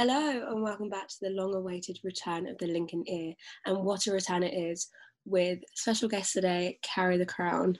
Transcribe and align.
Hello, 0.00 0.46
and 0.52 0.62
welcome 0.62 0.88
back 0.88 1.08
to 1.08 1.16
the 1.22 1.30
long 1.30 1.56
awaited 1.56 1.98
return 2.04 2.46
of 2.46 2.56
the 2.58 2.68
Lincoln 2.68 3.02
Ear. 3.08 3.34
And 3.66 3.78
what 3.84 4.06
a 4.06 4.12
return 4.12 4.44
it 4.44 4.54
is 4.54 4.86
with 5.24 5.58
special 5.74 6.08
guest 6.08 6.34
today, 6.34 6.78
Carry 6.82 7.18
the 7.18 7.26
Crown. 7.26 7.76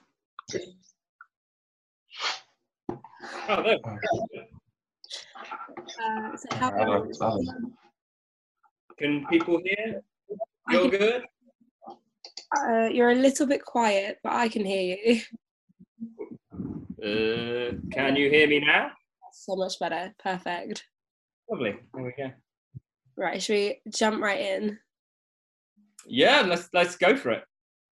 Oh, 3.49 3.63
there. 3.63 3.79
Uh, 6.03 6.37
so 6.37 6.57
how 6.57 7.07
Can 8.99 9.25
people 9.29 9.61
hear? 9.65 10.03
You're 10.71 10.89
good? 10.91 11.23
uh, 12.57 12.89
you're 12.91 13.11
a 13.11 13.15
little 13.15 13.47
bit 13.47 13.65
quiet, 13.65 14.19
but 14.25 14.33
I 14.33 14.49
can 14.49 14.65
hear 14.65 14.97
you. 14.97 15.21
Uh, 17.01 17.75
can 17.93 18.17
you 18.17 18.29
hear 18.29 18.49
me 18.49 18.59
now? 18.59 18.91
So 19.33 19.55
much 19.55 19.79
better. 19.79 20.13
Perfect. 20.19 20.85
Lovely. 21.51 21.77
There 21.95 22.05
we 22.05 22.13
go. 22.17 22.31
Right, 23.17 23.43
should 23.43 23.55
we 23.55 23.81
jump 23.93 24.23
right 24.23 24.41
in? 24.41 24.79
Yeah, 26.07 26.43
let's 26.43 26.69
let's 26.73 26.97
go 26.97 27.17
for 27.17 27.31
it. 27.33 27.45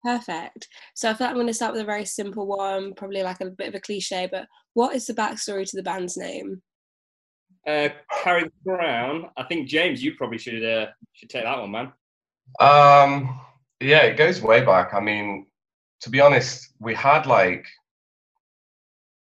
Perfect. 0.04 0.68
So 0.96 1.10
I 1.10 1.14
feel 1.14 1.26
like 1.26 1.32
I'm 1.32 1.38
going 1.38 1.48
to 1.48 1.54
start 1.54 1.74
with 1.74 1.82
a 1.82 1.86
very 1.86 2.06
simple 2.06 2.48
one, 2.48 2.96
probably 2.96 3.22
like 3.22 3.40
a 3.42 3.52
bit 3.52 3.68
of 3.68 3.76
a 3.76 3.80
cliche, 3.80 4.28
but 4.32 4.48
what 4.74 4.96
is 4.96 5.06
the 5.06 5.14
backstory 5.14 5.70
to 5.70 5.76
the 5.76 5.84
band's 5.84 6.18
name? 6.18 6.62
Uh, 7.68 7.90
carry 8.24 8.44
the 8.44 8.52
crown. 8.66 9.30
I 9.38 9.44
think 9.44 9.70
James, 9.70 10.04
you 10.04 10.16
probably 10.16 10.40
should 10.40 10.64
uh, 10.64 10.88
should 11.14 11.30
take 11.30 11.44
that 11.44 11.60
one, 11.60 11.72
man. 11.72 11.92
Um, 12.60 13.40
yeah, 13.80 14.04
it 14.04 14.18
goes 14.18 14.42
way 14.42 14.66
back. 14.66 14.94
I 14.96 15.00
mean, 15.00 15.46
to 16.02 16.10
be 16.10 16.20
honest, 16.20 16.74
we 16.80 16.96
had 16.96 17.28
like 17.28 17.66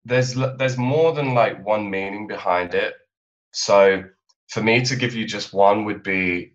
there's 0.04 0.34
there's 0.34 0.76
more 0.76 1.12
than 1.12 1.34
like 1.34 1.64
one 1.64 1.88
meaning 1.88 2.26
behind 2.26 2.74
it. 2.74 2.94
So 3.54 4.04
for 4.50 4.62
me 4.62 4.82
to 4.84 4.96
give 4.96 5.14
you 5.14 5.24
just 5.24 5.54
one 5.54 5.84
would 5.84 6.02
be 6.02 6.54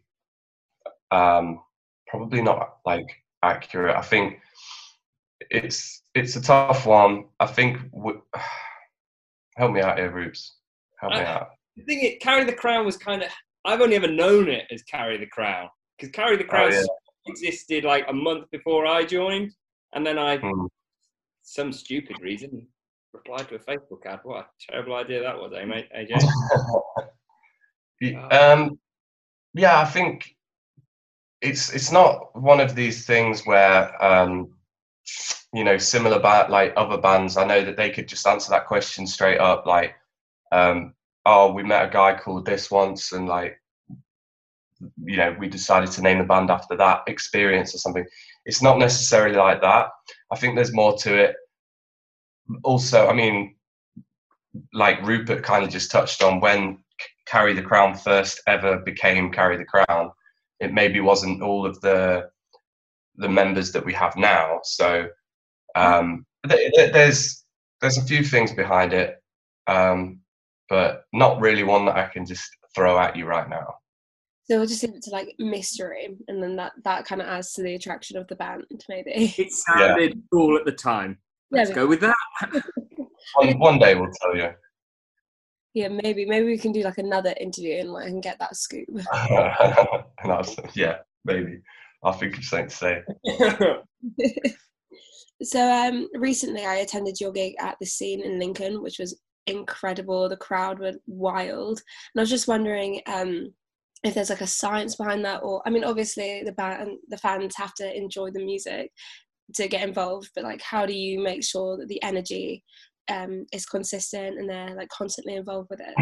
um, 1.11 1.61
probably 2.07 2.41
not 2.41 2.77
like 2.85 3.07
accurate. 3.41 3.95
I 3.95 4.01
think 4.01 4.39
it's 5.49 6.03
it's 6.13 6.35
a 6.35 6.41
tough 6.41 6.85
one. 6.85 7.25
I 7.39 7.45
think 7.47 7.91
w- 7.91 8.21
help 9.57 9.71
me 9.71 9.81
out 9.81 9.97
here, 9.97 10.11
Rubes. 10.11 10.57
Help 10.99 11.13
me 11.13 11.19
Uh, 11.19 11.23
out. 11.23 11.49
The 11.77 11.83
thing 11.85 11.99
is, 12.01 12.13
carry 12.21 12.43
the 12.43 12.53
crown 12.53 12.85
was 12.85 12.97
kind 12.97 13.23
of. 13.23 13.29
I've 13.65 13.81
only 13.81 13.95
ever 13.95 14.07
known 14.07 14.49
it 14.49 14.65
as 14.71 14.83
carry 14.83 15.17
the 15.17 15.25
crown 15.27 15.69
because 15.97 16.11
carry 16.11 16.37
the 16.37 16.43
crown 16.43 16.71
Oh, 16.71 16.75
yeah. 16.75 16.83
existed 17.27 17.83
like 17.83 18.05
a 18.07 18.13
month 18.13 18.49
before 18.51 18.85
I 18.85 19.05
joined, 19.05 19.53
and 19.93 20.05
then 20.05 20.17
I, 20.19 20.37
Hmm. 20.37 20.65
some 21.43 21.71
stupid 21.71 22.17
reason, 22.21 22.67
replied 23.13 23.49
to 23.49 23.55
a 23.55 23.59
Facebook 23.59 24.05
ad. 24.05 24.19
What 24.23 24.45
a 24.45 24.71
terrible 24.71 24.95
idea 24.95 25.21
that 25.21 25.37
was, 25.37 25.53
eh, 25.55 25.65
mate? 25.65 25.89
AJ. 25.95 26.21
Um, 28.31 28.79
yeah, 29.53 29.81
I 29.81 29.83
think 29.83 30.33
it's 31.41 31.73
it's 31.73 31.91
not 31.91 32.33
one 32.39 32.59
of 32.59 32.75
these 32.75 33.05
things 33.05 33.45
where 33.45 34.03
um, 34.03 34.53
you 35.53 35.63
know 35.63 35.77
similar 35.77 36.19
band 36.19 36.49
like 36.49 36.73
other 36.77 36.97
bands. 36.97 37.37
I 37.37 37.45
know 37.45 37.63
that 37.65 37.77
they 37.77 37.89
could 37.89 38.07
just 38.07 38.27
answer 38.27 38.51
that 38.51 38.67
question 38.67 39.07
straight 39.07 39.39
up, 39.39 39.65
like, 39.65 39.95
um, 40.51 40.93
"Oh, 41.25 41.51
we 41.51 41.63
met 41.63 41.89
a 41.89 41.91
guy 41.91 42.17
called 42.17 42.45
this 42.45 42.71
once," 42.71 43.11
and 43.11 43.27
like, 43.27 43.61
you 45.03 45.17
know, 45.17 45.35
we 45.37 45.47
decided 45.49 45.91
to 45.91 46.01
name 46.01 46.19
the 46.19 46.23
band 46.23 46.49
after 46.49 46.77
that 46.77 47.03
experience 47.07 47.73
or 47.75 47.79
something. 47.79 48.05
It's 48.45 48.61
not 48.61 48.79
necessarily 48.79 49.35
like 49.35 49.61
that. 49.61 49.87
I 50.31 50.37
think 50.37 50.55
there's 50.55 50.73
more 50.73 50.97
to 50.99 51.15
it. 51.15 51.35
Also, 52.63 53.07
I 53.07 53.13
mean, 53.13 53.55
like 54.73 55.01
Rupert 55.05 55.43
kind 55.43 55.63
of 55.63 55.69
just 55.69 55.91
touched 55.91 56.23
on 56.23 56.39
when 56.39 56.79
Carry 57.27 57.53
the 57.53 57.61
Crown 57.61 57.95
first 57.95 58.41
ever 58.47 58.77
became 58.79 59.31
Carry 59.31 59.57
the 59.57 59.65
Crown, 59.65 60.11
it 60.59 60.73
maybe 60.73 60.99
wasn't 60.99 61.41
all 61.41 61.65
of 61.65 61.79
the 61.81 62.29
the 63.15 63.29
members 63.29 63.71
that 63.73 63.85
we 63.85 63.93
have 63.93 64.15
now. 64.15 64.59
So 64.63 65.09
um, 65.75 66.25
th- 66.47 66.71
th- 66.73 66.93
there's 66.93 67.45
there's 67.81 67.97
a 67.97 68.05
few 68.05 68.23
things 68.23 68.53
behind 68.53 68.93
it, 68.93 69.21
um, 69.67 70.19
but 70.69 71.03
not 71.13 71.39
really 71.39 71.63
one 71.63 71.85
that 71.85 71.97
I 71.97 72.07
can 72.07 72.25
just 72.25 72.49
throw 72.75 72.97
at 72.99 73.15
you 73.15 73.25
right 73.25 73.49
now. 73.49 73.75
So 74.45 74.57
we'll 74.57 74.67
just 74.67 74.81
leave 74.81 74.95
it 74.95 75.03
to 75.03 75.11
like 75.11 75.35
mystery, 75.37 76.17
and 76.27 76.41
then 76.41 76.55
that 76.55 76.71
that 76.83 77.05
kind 77.05 77.21
of 77.21 77.27
adds 77.27 77.53
to 77.53 77.61
the 77.61 77.75
attraction 77.75 78.17
of 78.17 78.27
the 78.27 78.35
band, 78.35 78.65
maybe. 78.89 79.33
It 79.37 79.51
sounded 79.51 80.21
cool 80.31 80.57
at 80.57 80.65
the 80.65 80.71
time. 80.71 81.19
Let's 81.51 81.71
go 81.71 81.87
with 81.87 82.01
that. 82.01 82.15
One, 83.35 83.59
one 83.59 83.79
day 83.79 83.95
we'll 83.95 84.11
tell 84.21 84.35
you. 84.35 84.49
Yeah, 85.73 85.89
maybe 85.89 86.25
maybe 86.25 86.45
we 86.45 86.57
can 86.57 86.71
do 86.71 86.81
like 86.81 86.97
another 86.97 87.35
interview 87.39 87.75
and 87.75 87.91
like 87.91 88.07
and 88.07 88.23
get 88.23 88.39
that 88.39 88.55
scoop. 88.55 88.87
was, 90.25 90.55
yeah, 90.73 90.97
maybe. 91.25 91.61
I'll 92.03 92.13
think 92.13 92.37
of 92.37 92.43
something 92.43 92.69
to 92.69 92.75
say. 92.75 93.03
so 95.43 95.71
um 95.71 96.07
recently 96.15 96.65
I 96.65 96.77
attended 96.77 97.21
your 97.21 97.31
gig 97.31 97.53
at 97.59 97.77
the 97.79 97.85
scene 97.85 98.23
in 98.23 98.39
Lincoln, 98.39 98.81
which 98.81 98.97
was 98.99 99.19
incredible. 99.45 100.27
The 100.27 100.37
crowd 100.37 100.79
were 100.79 100.93
wild. 101.05 101.81
And 102.13 102.19
I 102.19 102.21
was 102.21 102.29
just 102.29 102.47
wondering 102.47 103.01
um 103.05 103.53
if 104.03 104.15
there's 104.15 104.29
like 104.29 104.41
a 104.41 104.47
science 104.47 104.95
behind 104.95 105.23
that 105.25 105.41
or 105.43 105.61
I 105.65 105.69
mean 105.69 105.83
obviously 105.83 106.41
the 106.43 106.53
band 106.53 106.97
the 107.09 107.17
fans 107.17 107.55
have 107.57 107.73
to 107.75 107.97
enjoy 107.97 108.31
the 108.31 108.43
music 108.43 108.91
to 109.55 109.67
get 109.67 109.87
involved, 109.87 110.29
but 110.35 110.43
like 110.43 110.61
how 110.61 110.85
do 110.85 110.93
you 110.93 111.21
make 111.21 111.43
sure 111.43 111.77
that 111.77 111.87
the 111.87 112.01
energy 112.03 112.63
um 113.11 113.45
is 113.51 113.65
consistent 113.65 114.37
and 114.37 114.49
they're 114.49 114.75
like 114.75 114.89
constantly 114.89 115.35
involved 115.35 115.69
with 115.69 115.81
it? 115.81 115.93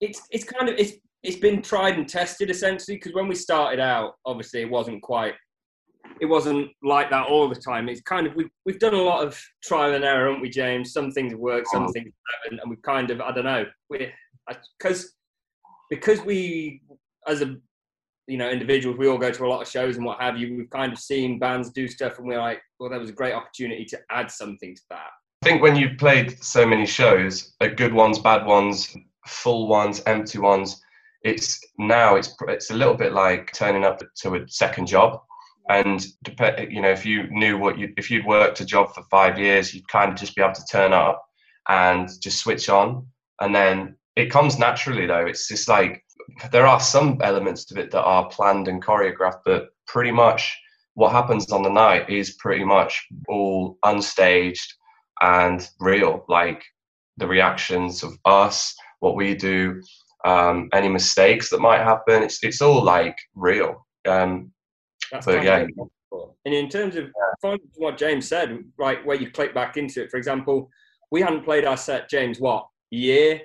it's 0.00 0.20
it's 0.30 0.44
kind 0.44 0.68
of 0.68 0.76
it's 0.78 0.92
it's 1.22 1.36
been 1.38 1.62
tried 1.62 1.96
and 1.98 2.08
tested 2.08 2.50
essentially 2.50 2.96
because 2.96 3.14
when 3.14 3.26
we 3.28 3.34
started 3.34 3.80
out, 3.80 4.14
obviously 4.24 4.60
it 4.60 4.70
wasn't 4.70 5.02
quite 5.02 5.34
it 6.20 6.26
wasn't 6.26 6.70
like 6.82 7.10
that 7.10 7.26
all 7.26 7.48
the 7.48 7.54
time. 7.60 7.88
It's 7.88 8.00
kind 8.02 8.26
of 8.26 8.34
we've 8.36 8.50
we've 8.64 8.78
done 8.78 8.94
a 8.94 9.02
lot 9.02 9.26
of 9.26 9.40
trial 9.64 9.94
and 9.94 10.04
error, 10.04 10.26
haven't 10.28 10.42
we, 10.42 10.50
James? 10.50 10.92
Some 10.92 11.10
things 11.10 11.32
have 11.32 11.40
worked, 11.40 11.68
some 11.68 11.84
Oh. 11.84 11.92
things 11.92 12.12
haven't, 12.44 12.60
and 12.60 12.70
we've 12.70 12.82
kind 12.82 13.10
of 13.10 13.20
I 13.20 13.32
don't 13.32 13.44
know 13.44 13.64
we 13.90 14.12
because 14.78 15.14
because 15.90 16.20
we 16.22 16.82
as 17.26 17.40
a 17.42 17.56
you 18.26 18.36
know 18.36 18.50
individuals 18.50 18.98
we 18.98 19.08
all 19.08 19.18
go 19.18 19.30
to 19.30 19.44
a 19.44 19.48
lot 19.48 19.62
of 19.62 19.68
shows 19.68 19.96
and 19.96 20.04
what 20.04 20.20
have 20.20 20.36
you. 20.36 20.56
We've 20.56 20.70
kind 20.70 20.92
of 20.92 20.98
seen 20.98 21.38
bands 21.38 21.70
do 21.70 21.88
stuff, 21.88 22.18
and 22.18 22.26
we're 22.26 22.40
like, 22.40 22.60
well, 22.78 22.90
that 22.90 23.00
was 23.00 23.10
a 23.10 23.14
great 23.14 23.34
opportunity 23.34 23.84
to 23.86 24.00
add 24.10 24.30
something 24.30 24.74
to 24.74 24.82
that. 24.90 25.10
I 25.42 25.48
think 25.48 25.62
when 25.62 25.76
you've 25.76 25.98
played 25.98 26.42
so 26.42 26.66
many 26.66 26.86
shows, 26.86 27.54
uh, 27.60 27.68
good 27.68 27.92
ones, 27.92 28.18
bad 28.18 28.46
ones, 28.46 28.96
full 29.26 29.68
ones, 29.68 30.02
empty 30.06 30.38
ones, 30.38 30.80
it's 31.22 31.60
now 31.78 32.16
it's 32.16 32.34
it's 32.48 32.70
a 32.70 32.74
little 32.74 32.94
bit 32.94 33.12
like 33.12 33.52
turning 33.52 33.84
up 33.84 34.00
to 34.22 34.34
a 34.34 34.48
second 34.48 34.86
job. 34.86 35.20
And 35.68 36.04
you 36.70 36.80
know, 36.80 36.90
if 36.90 37.04
you 37.04 37.24
knew 37.30 37.58
what 37.58 37.78
you 37.78 37.92
if 37.96 38.10
you'd 38.10 38.26
worked 38.26 38.60
a 38.60 38.64
job 38.64 38.94
for 38.94 39.02
five 39.10 39.38
years, 39.38 39.74
you'd 39.74 39.88
kind 39.88 40.10
of 40.10 40.16
just 40.16 40.36
be 40.36 40.42
able 40.42 40.54
to 40.54 40.64
turn 40.70 40.92
up 40.92 41.24
and 41.68 42.08
just 42.20 42.38
switch 42.38 42.68
on. 42.68 43.06
And 43.40 43.54
then 43.54 43.96
it 44.14 44.30
comes 44.30 44.58
naturally, 44.58 45.06
though. 45.06 45.26
It's 45.26 45.48
just 45.48 45.68
like 45.68 46.02
there 46.52 46.66
are 46.66 46.80
some 46.80 47.18
elements 47.22 47.64
to 47.66 47.80
it 47.80 47.90
that 47.90 48.02
are 48.02 48.28
planned 48.28 48.68
and 48.68 48.82
choreographed, 48.82 49.40
but 49.44 49.68
pretty 49.86 50.10
much 50.10 50.56
what 50.94 51.12
happens 51.12 51.52
on 51.52 51.62
the 51.62 51.70
night 51.70 52.08
is 52.08 52.34
pretty 52.34 52.64
much 52.64 53.06
all 53.28 53.78
unstaged 53.84 54.66
and 55.20 55.68
real 55.78 56.24
like 56.28 56.62
the 57.18 57.26
reactions 57.26 58.02
of 58.02 58.18
us 58.24 58.74
what 59.00 59.14
we 59.14 59.34
do 59.34 59.80
um, 60.24 60.68
any 60.72 60.88
mistakes 60.88 61.50
that 61.50 61.60
might 61.60 61.82
happen 61.82 62.22
it's, 62.22 62.42
it's 62.42 62.60
all 62.60 62.82
like 62.82 63.16
real 63.34 63.86
um, 64.08 64.50
That's 65.12 65.26
But 65.26 65.44
yeah. 65.44 65.58
of 65.58 65.70
what 65.74 65.84
I'm 65.84 65.90
for. 66.10 66.34
And 66.44 66.54
in 66.54 66.68
terms 66.68 66.96
of 66.96 67.10
what 67.76 67.98
James 67.98 68.28
said, 68.28 68.58
right 68.78 69.04
where 69.04 69.16
you 69.16 69.30
click 69.30 69.54
back 69.54 69.76
into 69.76 70.02
it, 70.02 70.10
for 70.10 70.16
example, 70.16 70.70
we 71.10 71.20
hadn't 71.20 71.44
played 71.44 71.64
our 71.64 71.76
set, 71.76 72.08
James, 72.08 72.40
what 72.40 72.66
year? 72.90 73.42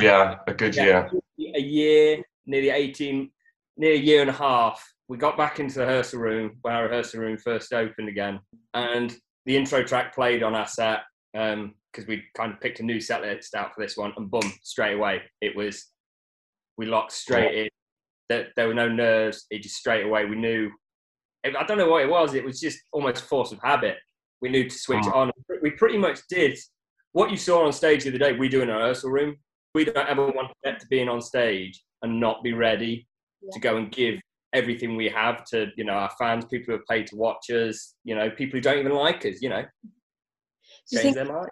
yeah 0.00 0.38
a 0.48 0.54
good 0.54 0.74
year 0.74 1.10
a 1.38 1.60
year, 1.60 2.22
nearly 2.46 2.70
eighteen, 2.70 3.30
nearly 3.76 3.98
a 3.98 4.02
year 4.02 4.20
and 4.20 4.30
a 4.30 4.34
half. 4.34 4.82
We 5.08 5.18
got 5.18 5.36
back 5.36 5.60
into 5.60 5.74
the 5.80 5.86
rehearsal 5.86 6.20
room 6.20 6.56
when 6.62 6.74
our 6.74 6.84
rehearsal 6.84 7.20
room 7.20 7.36
first 7.38 7.72
opened 7.72 8.08
again, 8.08 8.40
and 8.72 9.14
the 9.46 9.56
intro 9.56 9.82
track 9.82 10.14
played 10.14 10.42
on 10.42 10.54
our 10.54 10.66
set 10.66 11.00
because 11.32 12.06
we 12.08 12.22
kind 12.36 12.52
of 12.52 12.60
picked 12.60 12.80
a 12.80 12.82
new 12.84 13.00
set 13.00 13.20
list 13.22 13.54
out 13.54 13.74
for 13.74 13.82
this 13.82 13.96
one, 13.96 14.12
and 14.16 14.30
boom, 14.30 14.50
straight 14.62 14.94
away 14.94 15.22
it 15.40 15.54
was 15.54 15.90
we 16.76 16.86
locked 16.86 17.12
straight 17.12 17.54
in. 17.64 17.68
There, 18.28 18.48
there 18.56 18.66
were 18.68 18.74
no 18.74 18.88
nerves. 18.88 19.46
It 19.50 19.62
just 19.62 19.76
straight 19.76 20.06
away 20.06 20.24
we 20.24 20.36
knew. 20.36 20.70
I 21.44 21.62
don't 21.64 21.76
know 21.76 21.88
what 21.90 22.02
it 22.02 22.08
was. 22.08 22.32
It 22.34 22.44
was 22.44 22.58
just 22.58 22.78
almost 22.90 23.22
force 23.24 23.52
of 23.52 23.60
habit. 23.62 23.96
We 24.40 24.48
knew 24.48 24.64
to 24.68 24.74
switch 24.74 25.04
Mm. 25.04 25.14
on. 25.14 25.30
We 25.62 25.70
pretty 25.72 25.98
much 25.98 26.20
did 26.28 26.58
what 27.12 27.30
you 27.30 27.36
saw 27.36 27.66
on 27.66 27.72
stage 27.72 28.02
the 28.04 28.08
other 28.08 28.18
day. 28.18 28.32
We 28.32 28.48
do 28.48 28.62
in 28.62 28.70
our 28.70 28.78
rehearsal 28.78 29.10
room. 29.10 29.36
We 29.74 29.84
don't 29.84 30.08
ever 30.08 30.26
want 30.26 30.48
to 30.50 30.54
get 30.70 30.80
to 30.80 30.86
being 30.88 31.08
on 31.08 31.20
stage 31.20 31.82
and 32.02 32.20
not 32.20 32.42
be 32.42 32.52
ready 32.52 33.06
to 33.52 33.60
go 33.60 33.76
and 33.76 33.90
give 33.90 34.20
everything 34.54 34.94
we 34.96 35.08
have 35.08 35.44
to 35.44 35.66
you 35.76 35.84
know 35.84 35.94
our 35.94 36.10
fans, 36.18 36.44
people 36.44 36.66
who 36.66 36.72
have 36.72 36.86
paid 36.88 37.06
to 37.08 37.16
watch 37.16 37.50
us, 37.50 37.94
you 38.04 38.14
know, 38.14 38.30
people 38.30 38.56
who 38.56 38.60
don't 38.60 38.78
even 38.78 38.92
like 38.92 39.26
us. 39.26 39.42
You 39.42 39.48
know, 39.48 39.64
Do 40.90 41.02
change 41.02 41.16
their 41.16 41.24
mind. 41.24 41.48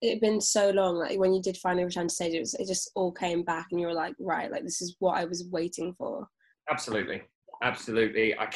it 0.00 0.10
had 0.10 0.20
been 0.20 0.40
so 0.40 0.70
long. 0.70 0.96
Like 0.96 1.18
when 1.18 1.34
you 1.34 1.42
did 1.42 1.56
finally 1.56 1.84
return 1.84 2.08
to 2.08 2.14
stage, 2.14 2.34
it 2.34 2.40
was 2.40 2.54
it 2.54 2.68
just 2.68 2.90
all 2.94 3.12
came 3.12 3.42
back, 3.42 3.66
and 3.70 3.80
you 3.80 3.86
were 3.88 3.94
like, 3.94 4.14
right, 4.20 4.50
like 4.50 4.62
this 4.62 4.80
is 4.80 4.96
what 5.00 5.18
I 5.18 5.24
was 5.24 5.48
waiting 5.50 5.92
for. 5.98 6.26
Absolutely, 6.70 7.22
absolutely. 7.62 8.38
I, 8.38 8.48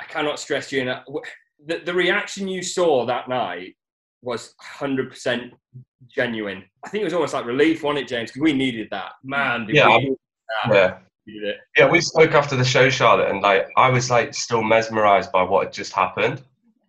I 0.00 0.04
cannot 0.04 0.38
stress 0.38 0.72
you 0.72 0.82
enough. 0.82 1.04
The, 1.66 1.78
the 1.84 1.94
reaction 1.94 2.48
you 2.48 2.62
saw 2.62 3.06
that 3.06 3.28
night 3.28 3.76
was 4.22 4.54
100% 4.78 5.50
genuine. 6.14 6.64
I 6.84 6.88
think 6.88 7.02
it 7.02 7.04
was 7.04 7.14
almost 7.14 7.34
like 7.34 7.44
relief, 7.44 7.82
wasn't 7.82 8.04
it, 8.04 8.08
James? 8.08 8.30
Because 8.30 8.42
we 8.42 8.52
needed 8.52 8.88
that. 8.90 9.12
Man, 9.24 9.66
yeah, 9.70 9.96
we 9.96 10.16
yeah. 10.68 10.98
Yeah, 11.76 11.90
we 11.90 12.00
spoke 12.00 12.32
after 12.32 12.56
the 12.56 12.64
show, 12.64 12.88
Charlotte, 12.88 13.30
and 13.30 13.42
like 13.42 13.68
I 13.76 13.90
was 13.90 14.10
like 14.10 14.32
still 14.34 14.62
mesmerized 14.62 15.32
by 15.32 15.42
what 15.42 15.66
had 15.66 15.72
just 15.72 15.92
happened. 15.92 16.42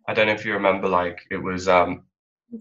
I 0.07 0.13
don't 0.13 0.27
know 0.27 0.33
if 0.33 0.45
you 0.45 0.53
remember, 0.53 0.87
like 0.87 1.19
it 1.31 1.37
was 1.37 1.67
um 1.67 2.03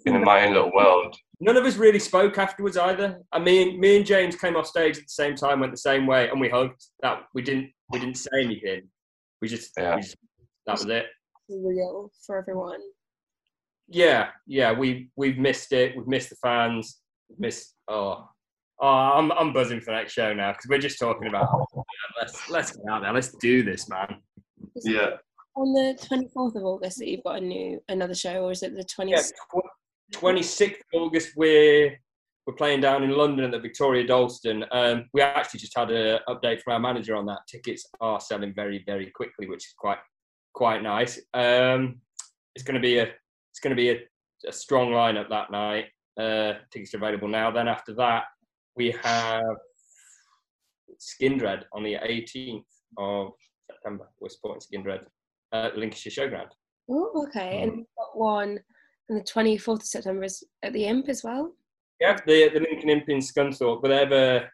in 0.06 0.24
my 0.24 0.46
own 0.46 0.54
little 0.54 0.72
world. 0.72 1.16
None 1.38 1.56
of 1.56 1.64
us 1.64 1.76
really 1.76 1.98
spoke 1.98 2.38
afterwards 2.38 2.76
either. 2.76 3.20
I 3.30 3.38
mean, 3.38 3.78
me 3.78 3.98
and 3.98 4.06
James 4.06 4.36
came 4.36 4.56
off 4.56 4.66
stage 4.66 4.96
at 4.96 5.04
the 5.04 5.08
same 5.08 5.36
time, 5.36 5.60
went 5.60 5.72
the 5.72 5.78
same 5.78 6.06
way, 6.06 6.30
and 6.30 6.40
we 6.40 6.48
hugged. 6.48 6.82
That 7.02 7.24
we 7.34 7.42
didn't 7.42 7.70
we 7.90 8.00
didn't 8.00 8.16
say 8.16 8.42
anything. 8.42 8.88
We 9.42 9.48
just, 9.48 9.72
yeah. 9.76 9.96
we 9.96 10.02
just 10.02 10.16
that 10.66 10.72
was 10.72 10.86
it. 10.86 11.06
Real 11.48 12.10
for 12.26 12.38
everyone. 12.38 12.80
Yeah, 13.88 14.28
yeah. 14.46 14.72
We 14.72 15.10
we've 15.16 15.38
missed 15.38 15.72
it. 15.72 15.96
We've 15.96 16.06
missed 16.06 16.30
the 16.30 16.36
fans. 16.36 17.00
We've 17.28 17.40
missed. 17.40 17.74
Oh, 17.88 18.28
oh, 18.80 18.86
I'm 18.86 19.30
I'm 19.32 19.52
buzzing 19.52 19.80
for 19.80 19.92
next 19.92 20.12
show 20.12 20.32
now 20.32 20.52
because 20.52 20.66
we're 20.68 20.78
just 20.78 20.98
talking 20.98 21.28
about. 21.28 21.48
Oh, 21.52 21.84
let's 22.20 22.50
let's 22.50 22.72
get 22.72 22.84
out 22.90 23.02
there. 23.02 23.12
Let's 23.12 23.34
do 23.40 23.62
this, 23.62 23.88
man. 23.88 24.16
Yeah. 24.82 25.10
On 25.56 25.72
the 25.72 25.96
24th 26.02 26.56
of 26.56 26.64
August, 26.64 26.98
that 26.98 27.08
you've 27.08 27.24
got 27.24 27.38
a 27.38 27.40
new 27.40 27.80
another 27.88 28.14
show, 28.14 28.44
or 28.44 28.52
is 28.52 28.62
it 28.62 28.74
the 28.74 28.84
20th? 28.84 29.32
Yeah, 29.54 29.60
26th 30.12 30.72
of 30.92 31.02
August, 31.02 31.32
we're 31.36 31.96
we're 32.46 32.54
playing 32.54 32.80
down 32.80 33.02
in 33.02 33.10
London 33.10 33.44
at 33.44 33.50
the 33.50 33.58
Victoria 33.58 34.06
Dalston. 34.06 34.64
Um, 34.70 35.08
we 35.12 35.20
actually 35.20 35.60
just 35.60 35.76
had 35.76 35.90
an 35.90 36.20
update 36.28 36.60
from 36.60 36.74
our 36.74 36.80
manager 36.80 37.16
on 37.16 37.26
that. 37.26 37.40
Tickets 37.50 37.84
are 38.00 38.20
selling 38.20 38.52
very, 38.54 38.84
very 38.86 39.10
quickly, 39.10 39.48
which 39.48 39.64
is 39.66 39.74
quite 39.76 39.98
quite 40.54 40.82
nice. 40.82 41.18
Um, 41.34 42.00
it's 42.54 42.64
going 42.64 42.76
to 42.76 42.80
be 42.80 42.98
a 42.98 43.08
it's 43.56 43.60
going 43.62 43.74
to 43.74 43.82
be 43.82 43.88
a, 43.88 43.98
a, 44.46 44.52
strong 44.52 44.90
lineup 44.90 45.30
that 45.30 45.50
night. 45.50 45.86
Uh, 46.20 46.58
tickets 46.70 46.92
are 46.92 46.98
available 46.98 47.26
now. 47.26 47.50
Then 47.50 47.68
after 47.68 47.94
that, 47.94 48.24
we 48.76 48.94
have 49.02 49.56
Skindred 51.00 51.62
on 51.72 51.82
the 51.82 51.94
18th 51.94 52.64
of 52.98 53.30
September. 53.70 54.10
We're 54.20 54.28
supporting 54.28 54.60
Skindred 54.60 55.04
at 55.54 55.78
Lincolnshire 55.78 56.12
Showground. 56.12 56.50
Oh, 56.90 57.26
okay. 57.28 57.62
And 57.62 57.72
we've 57.72 57.86
got 57.96 58.18
one 58.18 58.60
on 59.10 59.16
the 59.16 59.22
24th 59.22 59.76
of 59.76 59.82
September 59.84 60.24
is 60.24 60.44
at 60.62 60.74
the 60.74 60.84
Imp 60.84 61.08
as 61.08 61.24
well? 61.24 61.54
Yeah, 61.98 62.18
the, 62.26 62.50
the 62.50 62.60
Lincoln 62.60 62.90
Imp 62.90 63.08
in 63.08 63.20
Scunthorpe. 63.20 63.80
But 63.80 63.88
they've, 63.88 64.12
uh, 64.12 64.44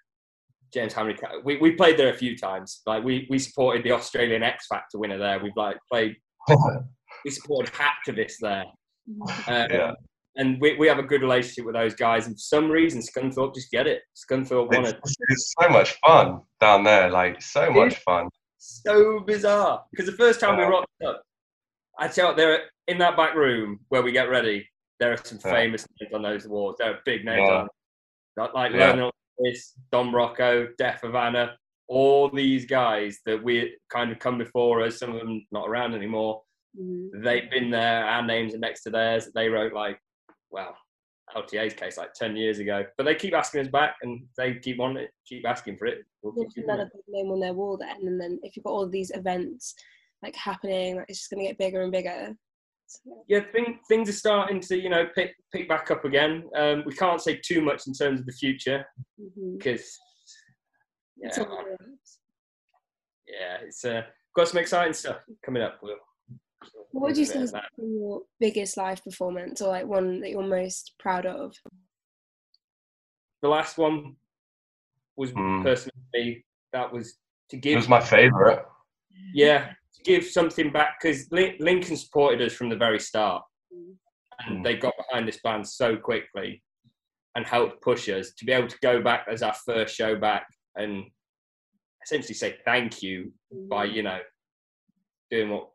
James, 0.73 0.93
how 0.93 1.03
many? 1.03 1.19
We, 1.43 1.57
we 1.57 1.73
played 1.73 1.97
there 1.97 2.11
a 2.11 2.17
few 2.17 2.39
times. 2.39 2.83
Like 2.87 3.03
we, 3.03 3.27
we 3.29 3.41
supported 3.41 3.83
the 3.83 3.91
Australian 3.91 4.45
X 4.45 4.69
Factor 4.69 4.99
winner 4.99 5.19
there. 5.19 5.43
We've 5.43 5.57
like 5.57 5.79
played. 5.91 6.15
we 7.25 7.33
supported 7.33 7.75
Hacktivists 7.75 8.39
there. 8.41 8.65
Um, 9.09 9.27
yeah. 9.49 9.93
And 10.37 10.59
we, 10.61 10.77
we 10.77 10.89
have 10.89 10.99
a 10.99 11.03
good 11.03 11.21
relationship 11.21 11.67
with 11.67 11.75
those 11.75 11.95
guys. 11.95 12.27
And 12.27 12.37
for 12.37 12.41
some 12.41 12.71
reason, 12.71 13.03
Scunthorpe 13.03 13.55
just 13.55 13.71
get 13.71 13.87
it. 13.87 14.03
Scunthorpe 14.17 14.73
won 14.73 14.87
it. 14.87 14.99
It's 15.29 15.55
so 15.61 15.69
much 15.69 15.99
fun 16.07 16.41
down 16.61 16.85
there. 16.85 17.11
Like 17.11 17.43
so 17.43 17.71
much 17.71 17.97
fun. 17.99 18.29
So 18.59 19.21
bizarre. 19.21 19.85
Because 19.91 20.07
the 20.07 20.17
first 20.17 20.41
time 20.41 20.59
yeah. 20.59 20.67
we 20.67 20.73
rocked 20.73 20.87
up, 21.07 21.23
I 21.99 22.09
tell 22.09 22.31
you, 22.31 22.37
there 22.37 22.61
in 22.89 22.97
that 22.99 23.17
back 23.17 23.35
room 23.35 23.81
where 23.91 24.03
we 24.03 24.13
get 24.13 24.31
ready, 24.31 24.67
there 25.01 25.13
are 25.13 25.19
some 25.23 25.39
yeah. 25.45 25.53
famous 25.53 25.87
names 26.01 26.15
on 26.15 26.23
those 26.23 26.49
walls. 26.49 26.77
There 26.79 26.91
are 26.91 27.01
big 27.05 27.25
names 27.25 27.47
yeah. 27.47 27.67
on, 28.39 28.49
like 28.55 28.73
yeah. 28.73 28.87
Lionel 28.87 29.13
Lewis, 29.39 29.75
Don 29.91 30.11
Broco, 30.11 30.69
Deaf 30.79 31.03
Havana, 31.03 31.57
all 31.89 32.31
these 32.31 32.65
guys 32.65 33.19
that 33.27 33.43
we 33.43 33.77
kind 33.91 34.11
of 34.11 34.19
come 34.19 34.39
before 34.39 34.83
us. 34.83 34.99
Some 34.99 35.15
of 35.15 35.21
them 35.21 35.45
not 35.51 35.69
around 35.69 35.95
anymore. 35.95 36.43
Mm-hmm. 36.79 37.23
They've 37.23 37.51
been 37.51 37.71
there. 37.71 38.05
Our 38.05 38.23
names 38.23 38.55
are 38.55 38.59
next 38.59 38.83
to 38.85 38.91
theirs. 38.91 39.29
They 39.35 39.49
wrote 39.49 39.73
like, 39.73 39.99
well, 40.51 40.77
LTA's 41.37 41.75
case 41.75 41.97
like 41.99 42.13
ten 42.15 42.37
years 42.37 42.59
ago, 42.59 42.85
but 42.97 43.05
they 43.05 43.15
keep 43.15 43.35
asking 43.35 43.63
us 43.63 43.69
back, 43.69 43.97
and 44.03 44.25
they 44.37 44.55
keep 44.55 44.81
on 44.81 44.97
it, 44.97 45.11
keep 45.27 45.47
asking 45.47 45.77
for 45.77 45.87
it. 45.87 46.05
We'll 46.23 46.47
keep 46.47 46.65
another 46.65 46.91
big 46.93 47.03
name 47.09 47.31
on 47.31 47.41
their 47.41 47.55
wall 47.55 47.79
then, 47.79 48.07
and 48.07 48.21
then 48.21 48.39
if 48.43 48.57
you've 48.57 48.65
got 48.65 48.73
all 48.73 48.89
these 48.89 49.11
events 49.15 49.75
like 50.23 50.37
happening, 50.37 50.97
like 50.97 51.07
it's 51.09 51.21
just 51.21 51.31
going 51.31 51.43
to 51.43 51.49
get 51.49 51.59
bigger 51.59 51.83
and 51.83 51.93
bigger 51.93 52.35
yeah, 53.29 53.41
think, 53.53 53.79
things 53.89 54.09
are 54.09 54.13
starting 54.13 54.61
to 54.61 54.81
you 54.81 54.89
know 54.89 55.07
pick 55.15 55.35
pick 55.53 55.69
back 55.69 55.91
up 55.91 56.05
again. 56.05 56.45
Um, 56.57 56.83
we 56.87 56.95
can't 56.95 57.21
say 57.21 57.41
too 57.43 57.61
much 57.61 57.87
in 57.87 57.95
terms 57.95 58.21
of 58.21 58.27
the 58.27 58.33
future 58.33 58.85
because 59.57 59.99
mm-hmm. 61.19 61.41
yeah, 61.41 61.77
yeah, 63.27 63.57
it's 63.63 63.85
uh, 63.85 64.03
got 64.37 64.49
some 64.49 64.61
exciting 64.61 64.93
stuff 64.93 65.25
coming 65.45 65.63
up. 65.63 65.79
We'll, 65.83 65.97
what 66.93 67.09
would 67.09 67.17
you 67.17 67.25
say 67.25 67.41
is 67.41 67.55
your 67.77 68.23
biggest 68.41 68.77
live 68.77 69.03
performance, 69.03 69.61
or 69.61 69.69
like 69.69 69.87
one 69.87 70.21
that 70.21 70.31
you're 70.31 70.43
most 70.43 70.95
proud 70.99 71.27
of? 71.27 71.55
The 73.41 73.49
last 73.49 73.79
one 73.79 74.17
was 75.17 75.33
mm. 75.33 75.63
personally 75.63 76.45
that 76.73 76.93
was 76.93 77.15
to 77.51 77.57
give. 77.57 77.75
It 77.75 77.77
was 77.77 77.89
my 77.89 78.01
favourite. 78.01 78.61
Yeah, 79.35 79.69
to 79.69 80.03
give 80.05 80.25
something 80.25 80.71
back 80.71 81.01
because 81.01 81.31
Lincoln 81.31 81.97
supported 81.97 82.43
us 82.43 82.53
from 82.53 82.69
the 82.69 82.77
very 82.77 83.01
start, 83.01 83.43
and 84.47 84.59
mm. 84.59 84.65
they 84.65 84.77
got 84.77 84.95
behind 84.97 85.27
this 85.27 85.41
band 85.43 85.67
so 85.67 85.97
quickly 85.97 86.63
and 87.35 87.47
helped 87.47 87.83
push 87.83 88.09
us 88.09 88.33
to 88.37 88.45
be 88.45 88.53
able 88.53 88.69
to 88.69 88.79
go 88.83 89.03
back 89.03 89.27
as 89.31 89.43
our 89.43 89.55
first 89.65 89.95
show 89.95 90.15
back 90.17 90.47
and 90.77 91.05
essentially 92.05 92.35
say 92.35 92.57
thank 92.65 93.03
you 93.03 93.33
by 93.71 93.87
mm. 93.87 93.95
you 93.95 94.03
know 94.03 94.19
doing 95.31 95.51
what 95.51 95.72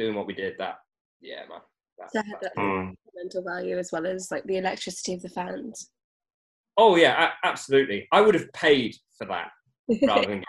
doing 0.00 0.14
what 0.14 0.26
we 0.26 0.34
did. 0.34 0.54
That 0.58 0.76
yeah, 1.20 1.42
man. 1.48 1.60
That, 1.98 2.10
so 2.12 2.22
that 2.40 2.56
mm. 2.56 2.94
mental 3.14 3.42
value 3.44 3.78
as 3.78 3.90
well 3.92 4.06
as 4.06 4.30
like 4.30 4.44
the 4.44 4.56
electricity 4.56 5.14
of 5.14 5.22
the 5.22 5.28
fans. 5.28 5.90
Oh 6.76 6.96
yeah, 6.96 7.30
absolutely. 7.44 8.08
I 8.12 8.20
would 8.20 8.34
have 8.34 8.50
paid 8.52 8.96
for 9.18 9.26
that 9.26 9.50
rather 10.02 10.28
than 10.28 10.44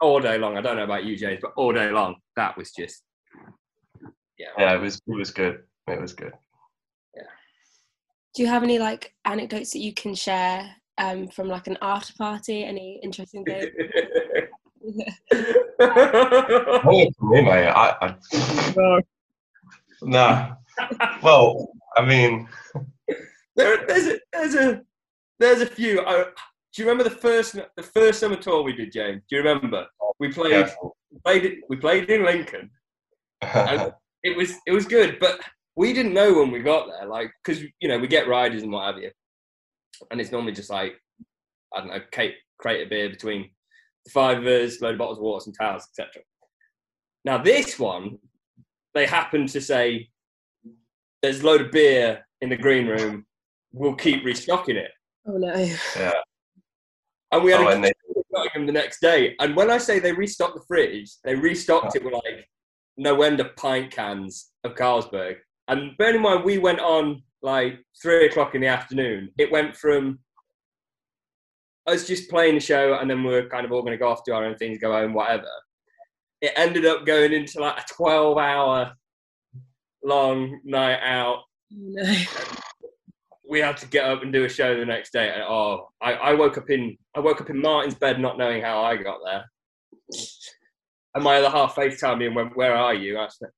all 0.00 0.20
day 0.20 0.38
long. 0.38 0.56
I 0.56 0.60
don't 0.60 0.76
know 0.76 0.84
about 0.84 1.04
you, 1.04 1.16
James, 1.16 1.38
but 1.40 1.52
all 1.56 1.72
day 1.72 1.90
long, 1.90 2.16
that 2.36 2.56
was 2.56 2.72
just 2.72 3.02
yeah. 4.38 4.48
Yeah, 4.58 4.74
it 4.74 4.80
was 4.80 4.96
it 4.96 5.16
was 5.16 5.30
good. 5.30 5.60
It 5.86 6.00
was 6.00 6.12
good. 6.12 6.32
Yeah. 7.14 7.22
Do 8.34 8.42
you 8.42 8.48
have 8.48 8.62
any 8.62 8.78
like 8.78 9.14
anecdotes 9.24 9.72
that 9.72 9.80
you 9.80 9.94
can 9.94 10.14
share 10.14 10.68
um, 10.98 11.28
from 11.28 11.48
like 11.48 11.66
an 11.66 11.78
after 11.82 12.12
party? 12.18 12.64
Any 12.64 13.00
interesting 13.02 13.44
things? 13.46 13.66
Oh, 15.80 17.10
me, 17.22 17.42
mate. 17.42 17.68
I, 17.68 17.94
I, 18.00 18.16
no. 18.76 19.00
no. 20.02 20.56
Well, 21.22 21.68
I 21.96 22.04
mean, 22.04 22.48
there, 23.56 23.84
there's 23.86 24.06
a 24.06 24.18
there's 24.32 24.54
a 24.54 24.82
there's 25.38 25.60
a 25.60 25.66
few. 25.66 26.00
I, 26.04 26.24
do 26.72 26.82
you 26.82 26.88
remember 26.88 27.08
the 27.08 27.16
first 27.16 27.56
the 27.76 27.82
first 27.82 28.20
summer 28.20 28.36
tour 28.36 28.62
we 28.62 28.74
did, 28.74 28.92
James? 28.92 29.22
Do 29.28 29.36
you 29.36 29.42
remember? 29.42 29.86
We 30.18 30.32
played 30.32 30.52
yeah. 30.52 30.70
we 31.10 31.18
played 31.24 31.60
we 31.68 31.76
played 31.76 32.10
in 32.10 32.24
Lincoln. 32.24 32.70
it 33.42 34.36
was 34.36 34.54
it 34.66 34.72
was 34.72 34.86
good, 34.86 35.18
but 35.18 35.40
we 35.76 35.92
didn't 35.92 36.14
know 36.14 36.34
when 36.34 36.50
we 36.50 36.60
got 36.60 36.88
there, 36.88 37.08
like 37.08 37.30
because 37.44 37.62
you 37.80 37.88
know 37.88 37.98
we 37.98 38.08
get 38.08 38.28
riders 38.28 38.62
and 38.62 38.72
what 38.72 38.86
have 38.86 39.02
you, 39.02 39.10
and 40.10 40.20
it's 40.20 40.32
normally 40.32 40.52
just 40.52 40.70
like 40.70 40.94
I 41.74 41.80
don't 41.80 41.88
know, 41.88 42.00
crate, 42.12 42.36
crate 42.58 42.86
a 42.86 42.88
beer 42.88 43.08
between 43.08 43.50
the 44.08 44.12
five 44.12 44.42
load 44.42 44.92
of 44.92 44.98
bottles 44.98 45.18
of 45.18 45.24
water, 45.24 45.44
some 45.44 45.52
towels, 45.52 45.86
etc. 45.90 46.22
Now 47.24 47.38
this 47.38 47.78
one, 47.78 48.18
they 48.94 49.06
happened 49.06 49.48
to 49.50 49.60
say 49.60 50.08
there's 51.22 51.42
a 51.42 51.46
load 51.46 51.60
of 51.60 51.70
beer 51.70 52.26
in 52.40 52.48
the 52.48 52.56
green 52.56 52.86
room. 52.86 53.26
We'll 53.72 53.94
keep 53.94 54.24
restocking 54.24 54.76
it. 54.76 54.90
Oh 55.26 55.36
no! 55.36 55.54
Yeah 55.96 56.12
and 57.32 57.44
we 57.44 57.50
had 57.50 57.60
oh, 57.60 57.68
a 57.68 57.80
they... 57.80 57.92
them 58.54 58.66
the 58.66 58.72
next 58.72 59.00
day. 59.00 59.34
And 59.40 59.56
when 59.56 59.70
I 59.70 59.78
say 59.78 59.98
they 59.98 60.12
restocked 60.12 60.54
the 60.54 60.64
fridge, 60.66 61.10
they 61.24 61.34
restocked 61.34 61.96
it 61.96 62.04
with 62.04 62.14
like 62.14 62.48
no 62.96 63.22
end 63.22 63.40
of 63.40 63.54
pint 63.56 63.90
cans 63.90 64.50
of 64.64 64.74
Carlsberg. 64.74 65.36
And 65.68 65.96
bear 65.98 66.14
in 66.14 66.22
mind, 66.22 66.44
we 66.44 66.58
went 66.58 66.80
on 66.80 67.22
like 67.42 67.78
three 68.00 68.26
o'clock 68.26 68.54
in 68.54 68.62
the 68.62 68.66
afternoon. 68.68 69.30
It 69.38 69.52
went 69.52 69.76
from 69.76 70.18
us 71.88 72.06
just 72.06 72.30
playing 72.30 72.54
the 72.54 72.60
show, 72.60 72.94
and 72.94 73.10
then 73.10 73.24
we 73.24 73.34
are 73.34 73.48
kind 73.48 73.64
of 73.64 73.72
all 73.72 73.82
going 73.82 73.92
to 73.92 73.98
go 73.98 74.08
off 74.08 74.24
do 74.24 74.32
our 74.32 74.44
own 74.44 74.56
things, 74.56 74.78
go 74.78 74.92
home, 74.92 75.14
whatever. 75.14 75.48
It 76.40 76.52
ended 76.56 76.86
up 76.86 77.04
going 77.04 77.32
into 77.32 77.60
like 77.60 77.78
a 77.78 77.94
twelve-hour 77.94 78.92
long 80.04 80.60
night 80.64 81.00
out. 81.02 81.40
No 81.70 82.04
we 83.48 83.60
had 83.60 83.78
to 83.78 83.86
get 83.86 84.04
up 84.04 84.22
and 84.22 84.32
do 84.32 84.44
a 84.44 84.48
show 84.48 84.78
the 84.78 84.84
next 84.84 85.12
day. 85.12 85.30
And, 85.32 85.42
oh, 85.42 85.88
I, 86.02 86.12
I 86.12 86.34
woke 86.34 86.58
up 86.58 86.68
in 86.70 86.96
I 87.16 87.20
woke 87.20 87.40
up 87.40 87.50
in 87.50 87.60
Martin's 87.60 87.94
bed, 87.94 88.20
not 88.20 88.38
knowing 88.38 88.62
how 88.62 88.82
I 88.82 88.96
got 88.96 89.18
there. 89.24 89.44
And 91.14 91.24
my 91.24 91.36
other 91.38 91.50
half 91.50 91.74
FaceTimed 91.74 92.18
me 92.18 92.26
and 92.26 92.36
went, 92.36 92.56
"Where 92.56 92.74
are 92.74 92.94
you?" 92.94 93.18
I 93.18 93.28
said, 93.28 93.48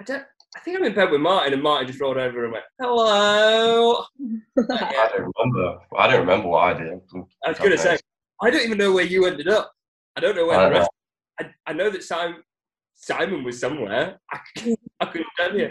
"I 0.00 0.04
don't, 0.04 0.24
I 0.56 0.60
think 0.60 0.78
I'm 0.78 0.84
in 0.84 0.94
bed 0.94 1.10
with 1.10 1.20
Martin, 1.20 1.52
and 1.52 1.62
Martin 1.62 1.86
just 1.86 2.00
rolled 2.00 2.16
over 2.16 2.44
and 2.44 2.52
went, 2.52 2.64
"Hello." 2.80 4.04
I 4.58 5.10
don't 5.16 5.32
remember. 5.36 5.78
I 5.96 6.06
don't 6.08 6.20
remember 6.20 6.48
what 6.48 6.76
I 6.76 6.78
did. 6.78 7.00
I 7.44 7.48
was 7.50 7.58
going 7.58 7.70
to 7.72 7.78
say, 7.78 7.98
I 8.42 8.50
don't 8.50 8.64
even 8.64 8.78
know 8.78 8.92
where 8.92 9.04
you 9.04 9.26
ended 9.26 9.48
up. 9.48 9.72
I 10.16 10.20
don't 10.20 10.36
know 10.36 10.46
where 10.46 10.58
I 10.58 10.64
the 10.68 10.70
rest. 10.70 10.90
I, 11.40 11.50
I 11.66 11.72
know 11.74 11.90
that 11.90 12.02
Simon 12.02 12.42
Simon 12.94 13.44
was 13.44 13.60
somewhere. 13.60 14.18
I, 14.30 14.38
I 15.00 15.06
couldn't 15.06 15.28
tell 15.36 15.56
you. 15.56 15.70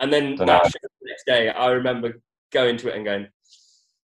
And 0.00 0.12
then 0.12 0.36
that 0.36 0.66
show 0.66 0.78
the 0.82 1.08
next 1.08 1.24
day, 1.26 1.48
I 1.48 1.70
remember 1.70 2.20
going 2.52 2.76
to 2.78 2.88
it 2.88 2.96
and 2.96 3.04
going, 3.04 3.26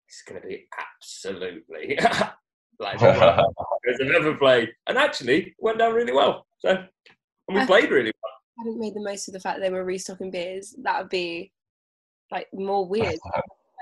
"It's 0.08 0.24
going 0.28 0.42
to 0.42 0.48
be 0.48 0.68
absolutely 0.78 1.98
like 2.80 3.00
the 3.00 3.54
worst 3.86 4.02
I've 4.02 4.12
ever 4.12 4.36
played." 4.36 4.70
And 4.88 4.98
actually, 4.98 5.48
it 5.48 5.54
went 5.58 5.80
down 5.80 5.94
really 5.94 6.14
well. 6.14 6.46
So, 6.60 6.70
and 6.70 7.58
we 7.58 7.62
I- 7.62 7.66
played 7.66 7.90
really 7.90 8.14
well. 8.14 8.19
Hadn't 8.60 8.80
made 8.80 8.94
the 8.94 9.02
most 9.02 9.28
of 9.28 9.34
the 9.34 9.40
fact 9.40 9.58
that 9.58 9.66
they 9.66 9.72
were 9.72 9.86
restocking 9.86 10.32
beers, 10.32 10.76
that 10.84 11.00
would 11.00 11.10
be 11.10 11.52
like 12.32 12.48
more 12.54 12.86
weird. 12.86 13.18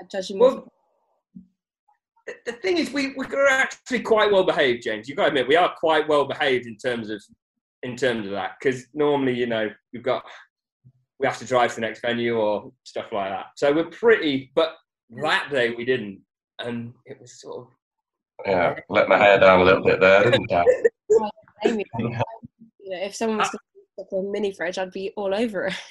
I'd 0.00 0.10
judge 0.10 0.28
them 0.28 0.38
Well, 0.38 0.72
the, 2.26 2.34
the 2.46 2.52
thing 2.52 2.78
is, 2.78 2.92
we, 2.92 3.08
we 3.16 3.26
were 3.26 3.48
actually 3.48 4.00
quite 4.00 4.30
well 4.30 4.44
behaved, 4.44 4.82
James. 4.82 5.08
You've 5.08 5.16
got 5.16 5.24
to 5.24 5.28
admit, 5.28 5.48
we 5.48 5.56
are 5.56 5.74
quite 5.78 6.08
well 6.08 6.26
behaved 6.26 6.66
in 6.66 6.76
terms 6.76 7.10
of 7.10 7.22
in 7.82 7.96
terms 7.96 8.26
of 8.26 8.32
that. 8.32 8.52
Because 8.60 8.86
normally, 8.94 9.34
you 9.34 9.46
know, 9.46 9.70
we've 9.92 10.02
got 10.02 10.24
we 11.18 11.26
have 11.26 11.38
to 11.38 11.44
drive 11.44 11.70
to 11.70 11.76
the 11.76 11.80
next 11.80 12.00
venue 12.00 12.36
or 12.36 12.72
stuff 12.84 13.06
like 13.12 13.30
that. 13.30 13.46
So 13.56 13.72
we're 13.72 13.90
pretty. 13.90 14.52
But 14.54 14.74
that 15.22 15.48
day 15.50 15.70
we 15.70 15.84
didn't, 15.84 16.20
and 16.60 16.92
it 17.06 17.20
was 17.20 17.40
sort 17.40 17.58
of 17.58 17.68
yeah, 18.46 18.78
let 18.88 19.08
my 19.08 19.18
hair 19.18 19.40
down 19.40 19.60
a 19.60 19.64
little 19.64 19.82
bit 19.82 20.00
there, 20.00 20.30
didn't 20.30 20.52
I? 20.52 20.64
You 22.88 22.94
know, 22.94 23.04
if 23.04 23.14
someone 23.14 23.36
was 23.36 23.48
uh, 23.48 23.50
to 23.50 23.58
stock 23.58 23.67
a 24.12 24.22
mini 24.22 24.52
fridge, 24.52 24.78
I'd 24.78 24.92
be 24.92 25.12
all 25.16 25.34
over 25.34 25.66
it. 25.66 25.74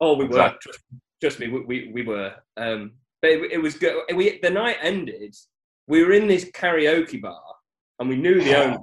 Oh, 0.00 0.14
we 0.14 0.26
were. 0.26 0.36
Trust, 0.36 0.78
trust 1.20 1.40
me, 1.40 1.48
we, 1.48 1.60
we, 1.64 1.90
we 1.92 2.02
were. 2.02 2.32
Um, 2.56 2.92
but 3.20 3.32
it, 3.32 3.52
it 3.54 3.58
was 3.58 3.74
good. 3.74 3.96
We 4.14 4.38
the 4.40 4.50
night 4.50 4.76
ended. 4.80 5.34
We 5.88 6.04
were 6.04 6.12
in 6.12 6.28
this 6.28 6.44
karaoke 6.52 7.20
bar, 7.20 7.42
and 7.98 8.08
we 8.08 8.14
knew 8.14 8.40
the 8.40 8.56
owner. 8.56 8.78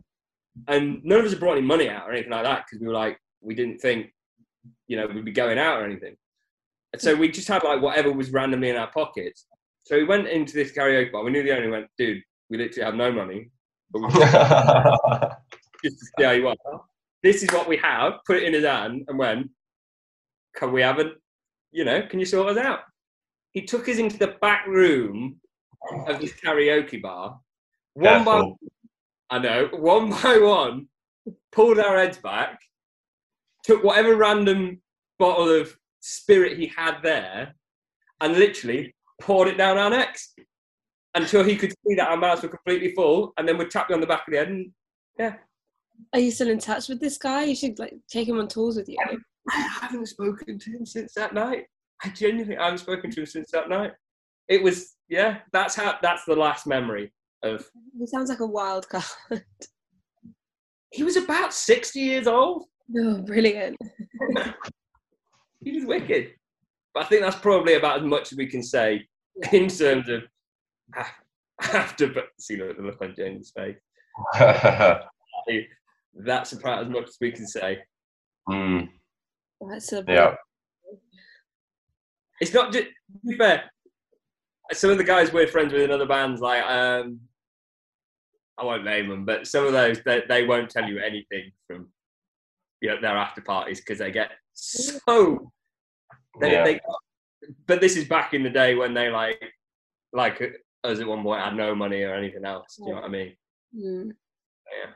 And 0.68 1.01
none 1.04 1.20
of 1.20 1.25
us 1.25 1.32
had 1.32 1.39
brought 1.39 1.58
any 1.58 1.65
money 1.65 1.89
out 1.89 2.10
or 2.10 2.12
anything 2.12 2.32
like 2.32 2.44
that 2.44 2.65
because 2.65 2.82
we 2.82 2.88
were 2.88 2.94
like, 2.94 3.18
we 3.42 3.56
didn't 3.56 3.80
think, 3.80 4.13
you 4.88 4.98
know, 4.98 5.08
we'd 5.08 5.25
be 5.25 5.32
going 5.32 5.58
out 5.58 5.82
or 5.82 5.86
anything. 5.86 6.15
And 6.94 7.01
so 7.01 7.15
we 7.15 7.30
just 7.30 7.48
had 7.48 7.63
like 7.63 7.82
whatever 7.82 8.12
was 8.12 8.32
randomly 8.32 8.70
in 8.70 8.77
our 8.77 8.92
pockets. 8.92 9.48
So 9.84 9.98
we 9.98 10.06
went 10.06 10.27
into 10.27 10.54
this 10.54 10.72
karaoke 10.72 11.12
bar. 11.12 11.24
We 11.24 11.32
knew 11.32 11.44
the 11.44 11.56
owner. 11.56 11.70
Went, 11.70 11.88
dude, 11.98 12.24
we 12.50 12.58
literally 12.58 12.86
have 12.86 12.96
no 12.96 13.12
money, 13.12 13.51
but 13.92 14.01
we 14.01 14.08
just 15.84 16.00
to 16.00 16.06
see 16.18 16.24
how 16.24 16.32
you 16.32 16.48
are. 16.48 16.56
This 17.25 17.41
is 17.41 17.51
what 17.51 17.67
we 17.67 17.77
have. 17.77 18.20
Put 18.27 18.38
it 18.38 18.44
in 18.44 18.53
his 18.53 18.65
hand 18.65 19.05
and 19.08 19.17
went, 19.17 19.50
can 20.55 20.72
we 20.72 20.84
have 20.84 21.00
a, 21.00 21.13
you 21.72 21.84
know, 21.84 22.03
can 22.03 22.20
you 22.20 22.25
sort 22.25 22.55
us 22.55 22.63
out? 22.63 22.82
He 23.50 23.63
took 23.63 23.89
us 23.89 23.98
into 23.98 24.20
the 24.20 24.36
back 24.41 24.67
room 24.67 25.38
of 26.08 26.22
this 26.22 26.34
karaoke 26.34 27.01
bar. 27.01 27.39
One 27.96 28.24
by, 28.24 28.34
Careful. 28.34 28.60
I 29.32 29.39
know, 29.39 29.70
one 29.74 30.12
by 30.12 30.38
one, 30.38 30.88
pulled 31.51 31.79
our 31.79 31.98
heads 31.98 32.20
back, 32.20 32.60
took 33.63 33.84
whatever 33.84 34.15
random 34.15 34.79
bottle 35.17 35.50
of 35.50 35.75
spirit 36.01 36.60
he 36.60 36.67
had 36.67 36.98
there, 37.01 37.55
and 38.22 38.38
literally 38.38 38.94
poured 39.20 39.48
it 39.48 39.58
down 39.58 39.79
our 39.79 39.89
necks 39.89 40.36
until 41.15 41.44
he 41.44 41.55
could 41.55 41.72
see 41.72 41.96
that 41.96 42.08
our 42.08 42.17
mouths 42.17 42.44
were 42.44 42.50
completely 42.50 42.94
full, 42.94 43.34
and 43.38 43.48
then 43.48 43.58
would 43.58 43.72
tap 43.72 43.89
you 43.89 43.96
on 43.96 44.01
the 44.01 44.05
back 44.05 44.27
of 44.27 44.32
the 44.32 44.38
head 44.38 44.50
and 44.50 44.72
Are 46.14 46.20
you 46.20 46.32
still 46.32 46.50
in 46.50 46.60
touch 46.60 46.88
with 46.88 47.00
this 47.00 47.18
guy? 47.18 47.44
You 47.44 47.56
should 47.56 47.78
like 47.80 47.94
take 48.10 48.28
him 48.28 48.40
on 48.40 48.48
tours 48.48 48.78
with 48.78 48.90
you. 48.90 48.98
I 49.50 49.68
haven't 49.82 50.08
spoken 50.08 50.58
to 50.58 50.72
him 50.72 50.86
since 50.86 51.14
that 51.16 51.34
night. 51.34 51.66
I 52.04 52.10
genuinely 52.10 52.56
haven't 52.56 52.80
spoken 52.80 53.12
to 53.12 53.22
him 53.22 53.25
since 53.25 53.52
that 53.52 53.70
night. 53.70 53.92
It 54.48 54.62
was 54.62 54.96
yeah. 55.10 55.40
That's 55.52 55.75
how. 55.75 55.98
That's 56.02 56.25
the 56.25 56.36
last 56.36 56.68
memory 56.68 57.12
of. 57.44 57.68
He 57.98 58.08
sounds 58.08 58.30
like 58.30 58.40
a 58.40 58.46
wild 58.46 58.88
card. 58.90 59.44
He 60.92 61.04
was 61.04 61.18
about 61.18 61.54
sixty 61.54 62.00
years 62.00 62.28
old. 62.28 62.66
oh, 62.98 63.22
brilliant. 63.22 63.78
He 65.62 65.72
was 65.74 65.86
wicked. 65.86 66.32
But 66.94 67.04
I 67.04 67.08
think 67.08 67.22
that's 67.24 67.36
probably 67.36 67.74
about 67.74 68.00
as 68.00 68.06
much 68.06 68.32
as 68.32 68.38
we 68.38 68.48
can 68.48 68.64
say 68.64 69.06
in 69.52 69.68
terms 69.68 70.08
of 70.08 70.24
after. 71.60 72.08
But 72.08 72.28
see 72.40 72.56
look, 72.56 72.78
the 72.78 72.84
look 72.84 73.02
on 73.02 73.14
James' 73.18 73.52
face. 73.52 73.78
That's 76.15 76.53
about 76.53 76.84
as 76.84 76.89
much 76.89 77.07
as 77.10 77.17
we 77.19 77.31
can 77.31 77.45
say. 77.48 77.79
Mm, 78.50 78.89
That's 79.69 79.91
a 79.93 80.03
yeah. 80.07 80.36
It's 82.39 82.53
not 82.53 82.72
just. 82.72 82.86
To 82.86 83.27
be 83.27 83.38
fair, 83.38 83.63
some 84.72 84.89
of 84.89 84.98
the 84.98 85.03
guys 85.03 85.31
we're 85.31 85.48
friends 85.48 85.72
with 85.74 85.84
in 85.84 85.91
other 85.91 86.05
bands, 86.07 86.41
like 86.41 86.63
um, 86.63 87.19
I 88.57 88.63
won't 88.65 88.84
name 88.84 89.10
them, 89.10 89.25
but 89.25 89.48
some 89.48 89.65
of 89.65 89.74
those 89.74 90.01
they, 90.05 90.24
they 90.27 90.45
won't 90.45 90.69
tell 90.69 90.88
you 90.88 91.00
anything 91.00 91.51
from 91.67 91.88
you 92.81 92.89
know 92.89 93.00
their 93.01 93.17
after 93.17 93.41
parties 93.41 93.79
because 93.79 94.00
they 94.00 94.12
get 94.12 94.31
so. 94.53 95.51
They, 96.39 96.51
Yeah. 96.51 96.63
they, 96.65 96.79
but 97.67 97.79
this 97.79 97.95
is 97.95 98.05
back 98.07 98.34
in 98.34 98.43
the 98.43 98.50
day 98.50 98.75
when 98.75 98.93
they 98.93 99.10
like 99.10 99.41
like 100.13 100.41
us 100.84 101.00
at 101.00 101.07
one 101.07 101.24
point 101.24 101.41
had 101.43 101.55
no 101.55 101.74
money 101.75 102.03
or 102.03 102.13
anything 102.13 102.45
else. 102.45 102.75
Do 102.75 102.84
you 102.84 102.89
know 102.89 102.95
what 102.95 103.05
I 103.05 103.10
mean? 103.10 103.36
Mm. 103.75 104.12
Yeah. 104.72 104.91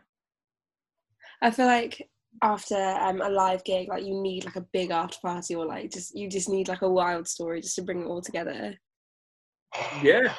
I 1.41 1.51
feel 1.51 1.65
like 1.67 2.09
after 2.41 2.75
um, 2.75 3.21
a 3.21 3.29
live 3.29 3.63
gig, 3.63 3.87
like 3.89 4.05
you 4.05 4.21
need 4.21 4.45
like 4.45 4.55
a 4.55 4.65
big 4.73 4.91
after 4.91 5.17
party, 5.21 5.55
or 5.55 5.65
like 5.65 5.91
just 5.91 6.15
you 6.15 6.29
just 6.29 6.49
need 6.49 6.67
like 6.67 6.81
a 6.81 6.89
wild 6.89 7.27
story 7.27 7.61
just 7.61 7.75
to 7.75 7.81
bring 7.81 8.01
it 8.01 8.05
all 8.05 8.21
together. 8.21 8.75
Yeah. 10.03 10.33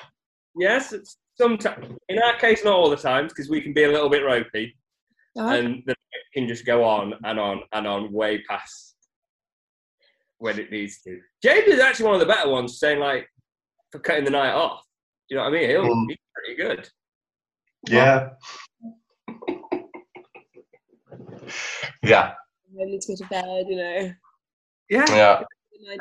Yes. 0.56 0.92
It's 0.92 1.16
sometimes 1.36 1.96
in 2.08 2.18
our 2.22 2.36
case, 2.36 2.64
not 2.64 2.74
all 2.74 2.90
the 2.90 2.96
times 2.96 3.32
because 3.32 3.48
we 3.48 3.60
can 3.60 3.72
be 3.72 3.84
a 3.84 3.90
little 3.90 4.10
bit 4.10 4.24
ropey. 4.24 4.76
Oh, 5.36 5.48
and 5.48 5.82
the 5.86 5.92
night 5.92 6.24
can 6.34 6.48
just 6.48 6.66
go 6.66 6.82
on 6.84 7.14
and 7.24 7.38
on 7.38 7.60
and 7.72 7.86
on 7.86 8.12
way 8.12 8.42
past 8.48 8.96
when 10.38 10.58
it 10.58 10.72
needs 10.72 11.00
to. 11.02 11.20
James 11.42 11.68
is 11.68 11.80
actually 11.80 12.06
one 12.06 12.14
of 12.14 12.20
the 12.20 12.26
better 12.26 12.48
ones, 12.50 12.78
saying 12.80 12.98
like 12.98 13.28
for 13.92 14.00
cutting 14.00 14.24
the 14.24 14.30
night 14.30 14.52
off. 14.52 14.82
Do 15.28 15.34
you 15.34 15.36
know 15.36 15.44
what 15.44 15.54
I 15.54 15.60
mean? 15.60 15.70
He'll, 15.70 15.84
Mm. 15.84 16.06
He's 16.08 16.18
pretty 16.34 16.56
good. 16.60 16.88
Yeah. 17.88 18.30
Yeah. 22.02 22.34
I 22.80 22.84
need 22.84 23.00
to 23.02 23.12
go 23.12 23.16
to 23.16 23.28
bed, 23.28 23.66
you 23.68 23.76
know. 23.76 24.12
Yeah. 24.88 25.04
Yeah. 25.08 25.42
Good 25.72 26.00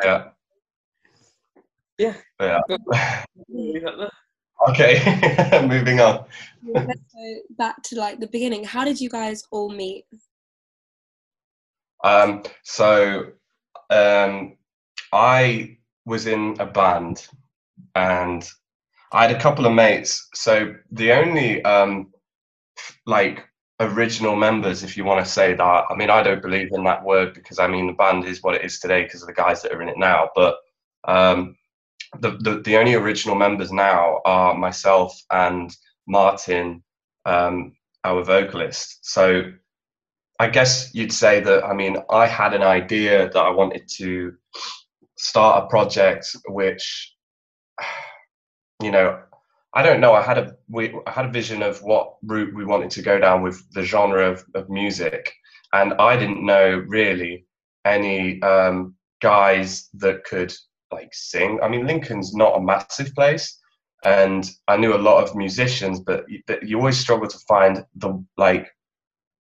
Yeah. 1.99 2.15
Yeah. 2.39 2.61
Yeah. 3.49 4.09
Okay. 4.67 5.61
Moving 5.67 6.01
on. 6.01 6.25
night. 6.61 6.87
Let's 6.87 7.01
go 7.13 7.35
back 7.57 7.81
to 7.83 7.95
like 7.95 8.19
the 8.19 8.27
beginning. 8.27 8.65
How 8.65 8.83
did 8.83 8.99
you 8.99 9.09
guys 9.09 9.43
all 9.51 9.69
meet? 9.69 10.05
Um, 12.03 12.43
so 12.63 13.31
um, 13.89 14.57
I 15.13 15.77
was 16.05 16.27
in 16.27 16.57
a 16.59 16.65
band 16.65 17.27
and 17.95 18.47
I 19.11 19.27
had 19.27 19.35
a 19.35 19.39
couple 19.39 19.65
of 19.65 19.73
mates. 19.73 20.27
So 20.33 20.75
the 20.91 21.13
only 21.13 21.63
um, 21.63 22.11
like 23.05 23.48
original 23.79 24.35
members, 24.35 24.83
if 24.83 24.97
you 24.97 25.05
want 25.05 25.25
to 25.25 25.31
say 25.31 25.53
that, 25.53 25.83
I 25.89 25.95
mean, 25.95 26.09
I 26.09 26.21
don't 26.21 26.41
believe 26.41 26.69
in 26.73 26.83
that 26.83 27.03
word 27.03 27.33
because 27.33 27.59
I 27.59 27.67
mean, 27.67 27.87
the 27.87 27.93
band 27.93 28.25
is 28.25 28.43
what 28.43 28.55
it 28.55 28.63
is 28.63 28.79
today 28.79 29.03
because 29.03 29.21
of 29.21 29.27
the 29.27 29.33
guys 29.33 29.61
that 29.61 29.71
are 29.71 29.81
in 29.81 29.89
it 29.89 29.97
now. 29.97 30.29
But 30.35 30.57
um, 31.07 31.55
the, 32.19 32.31
the, 32.41 32.61
the 32.63 32.77
only 32.77 32.95
original 32.95 33.35
members 33.35 33.71
now 33.71 34.19
are 34.25 34.55
myself 34.55 35.17
and 35.31 35.75
Martin, 36.07 36.83
um, 37.25 37.73
our 38.03 38.23
vocalist. 38.23 38.99
So 39.01 39.43
I 40.39 40.49
guess 40.49 40.93
you'd 40.93 41.13
say 41.13 41.39
that, 41.41 41.63
I 41.63 41.73
mean, 41.73 41.97
I 42.09 42.27
had 42.27 42.53
an 42.53 42.63
idea 42.63 43.29
that 43.29 43.39
I 43.39 43.49
wanted 43.49 43.87
to 43.97 44.33
start 45.17 45.63
a 45.63 45.67
project 45.67 46.27
which, 46.47 47.13
you 48.81 48.91
know, 48.91 49.19
I 49.73 49.83
don't 49.83 50.01
know. 50.01 50.13
I 50.13 50.23
had 50.23 50.37
a 50.37 50.55
we 50.67 50.93
I 51.05 51.11
had 51.11 51.25
a 51.25 51.31
vision 51.31 51.61
of 51.61 51.81
what 51.83 52.15
route 52.23 52.55
we 52.55 52.65
wanted 52.65 52.89
to 52.91 53.01
go 53.01 53.19
down 53.19 53.43
with 53.43 53.71
the 53.71 53.83
genre 53.83 54.29
of, 54.29 54.43
of 54.55 54.69
music, 54.69 55.31
and 55.73 55.93
I 55.93 56.17
didn't 56.17 56.45
know 56.45 56.83
really 56.87 57.45
any 57.85 58.41
um, 58.41 58.95
guys 59.21 59.89
that 59.95 60.23
could 60.23 60.53
like 60.91 61.13
sing. 61.13 61.59
I 61.61 61.67
mean, 61.67 61.85
Lincoln's 61.85 62.33
not 62.33 62.57
a 62.57 62.61
massive 62.61 63.13
place, 63.13 63.59
and 64.03 64.49
I 64.67 64.77
knew 64.77 64.95
a 64.95 64.97
lot 64.97 65.23
of 65.23 65.35
musicians, 65.35 65.99
but 65.99 66.25
but 66.47 66.67
you 66.67 66.77
always 66.77 66.97
struggle 66.97 67.27
to 67.27 67.39
find 67.47 67.85
the 67.95 68.23
like 68.37 68.69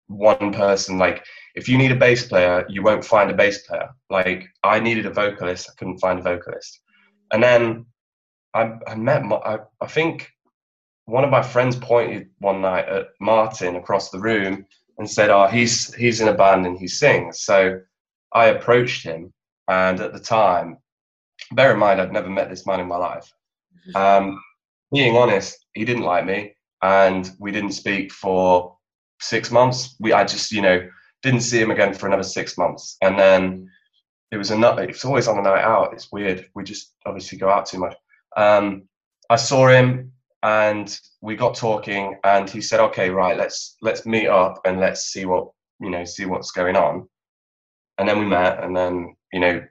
one 0.08 0.52
person. 0.52 0.98
Like 0.98 1.24
if 1.54 1.68
you 1.68 1.78
need 1.78 1.92
a 1.92 1.96
bass 1.96 2.26
player, 2.26 2.66
you 2.68 2.82
won't 2.82 3.04
find 3.04 3.30
a 3.30 3.34
bass 3.34 3.66
player. 3.66 3.88
Like 4.10 4.46
I 4.62 4.78
needed 4.78 5.06
a 5.06 5.10
vocalist, 5.10 5.70
I 5.70 5.74
couldn't 5.78 6.00
find 6.00 6.18
a 6.18 6.22
vocalist, 6.22 6.80
and 7.32 7.42
then 7.42 7.86
I, 8.54 8.78
I 8.86 8.94
met, 8.94 9.22
I, 9.24 9.58
I 9.80 9.86
think 9.86 10.30
one 11.04 11.24
of 11.24 11.30
my 11.30 11.42
friends 11.42 11.76
pointed 11.76 12.28
one 12.38 12.60
night 12.60 12.88
at 12.88 13.08
Martin 13.20 13.76
across 13.76 14.10
the 14.10 14.18
room 14.18 14.66
and 14.98 15.10
said, 15.10 15.30
"Oh, 15.30 15.46
he's 15.46 15.94
he's 15.94 16.20
in 16.20 16.28
a 16.28 16.34
band 16.34 16.66
and 16.66 16.78
he 16.78 16.86
sings." 16.86 17.42
So 17.42 17.80
I 18.32 18.46
approached 18.46 19.04
him, 19.04 19.32
and 19.68 20.00
at 20.00 20.12
the 20.12 20.20
time, 20.20 20.78
bear 21.52 21.72
in 21.72 21.78
mind 21.78 22.00
I'd 22.00 22.12
never 22.12 22.28
met 22.28 22.50
this 22.50 22.66
man 22.66 22.80
in 22.80 22.88
my 22.88 22.96
life. 22.96 23.30
Um, 23.94 24.38
being 24.92 25.16
honest, 25.16 25.64
he 25.72 25.86
didn't 25.86 26.02
like 26.02 26.26
me, 26.26 26.54
and 26.82 27.30
we 27.38 27.52
didn't 27.52 27.72
speak 27.72 28.12
for 28.12 28.76
six 29.18 29.50
months. 29.50 29.96
We 29.98 30.12
I 30.12 30.24
just 30.24 30.52
you 30.52 30.60
know 30.60 30.86
didn't 31.22 31.40
see 31.40 31.58
him 31.58 31.70
again 31.70 31.94
for 31.94 32.06
another 32.06 32.22
six 32.22 32.58
months, 32.58 32.98
and 33.00 33.18
then 33.18 33.70
it 34.30 34.36
was 34.36 34.50
another. 34.50 34.82
It's 34.82 35.06
always 35.06 35.26
on 35.26 35.38
a 35.38 35.42
night 35.42 35.64
out. 35.64 35.94
It's 35.94 36.12
weird. 36.12 36.50
We 36.54 36.64
just 36.64 36.94
obviously 37.06 37.38
go 37.38 37.48
out 37.48 37.64
too 37.64 37.78
much. 37.78 37.94
Um, 38.36 38.88
I 39.30 39.36
saw 39.36 39.68
him 39.68 40.12
and 40.42 40.98
we 41.20 41.36
got 41.36 41.56
talking, 41.56 42.16
and 42.24 42.48
he 42.48 42.60
said, 42.60 42.80
"Okay, 42.80 43.10
right, 43.10 43.36
let's 43.36 43.76
let's 43.82 44.06
meet 44.06 44.28
up 44.28 44.60
and 44.64 44.80
let's 44.80 45.02
see 45.02 45.24
what 45.24 45.50
you 45.80 45.90
know, 45.90 46.04
see 46.04 46.26
what's 46.26 46.52
going 46.52 46.76
on." 46.76 47.08
And 47.98 48.08
then 48.08 48.18
we 48.18 48.26
met, 48.26 48.62
and 48.62 48.76
then 48.76 49.16
you 49.32 49.40
know, 49.40 49.66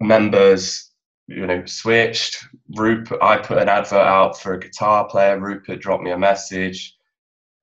members 0.00 0.90
you 1.28 1.46
know 1.46 1.64
switched. 1.64 2.44
Rupert, 2.76 3.22
I 3.22 3.38
put 3.38 3.58
an 3.58 3.68
advert 3.68 4.06
out 4.06 4.38
for 4.38 4.54
a 4.54 4.60
guitar 4.60 5.06
player. 5.06 5.38
Rupert 5.38 5.80
dropped 5.80 6.02
me 6.02 6.10
a 6.10 6.18
message, 6.18 6.94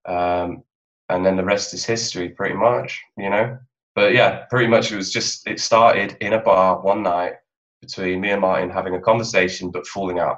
um, 0.07 0.63
and 1.09 1.25
then 1.25 1.37
the 1.37 1.45
rest 1.45 1.73
is 1.73 1.85
history, 1.85 2.29
pretty 2.29 2.55
much. 2.55 2.99
You 3.17 3.29
know, 3.29 3.57
but 3.95 4.13
yeah, 4.13 4.45
pretty 4.49 4.67
much 4.67 4.91
it 4.91 4.97
was 4.97 5.11
just 5.11 5.47
it 5.47 5.59
started 5.59 6.17
in 6.21 6.33
a 6.33 6.39
bar 6.39 6.81
one 6.81 7.03
night 7.03 7.35
between 7.81 8.21
me 8.21 8.31
and 8.31 8.41
Martin 8.41 8.69
having 8.69 8.95
a 8.95 9.01
conversation, 9.01 9.71
but 9.71 9.87
falling 9.87 10.19
out. 10.19 10.37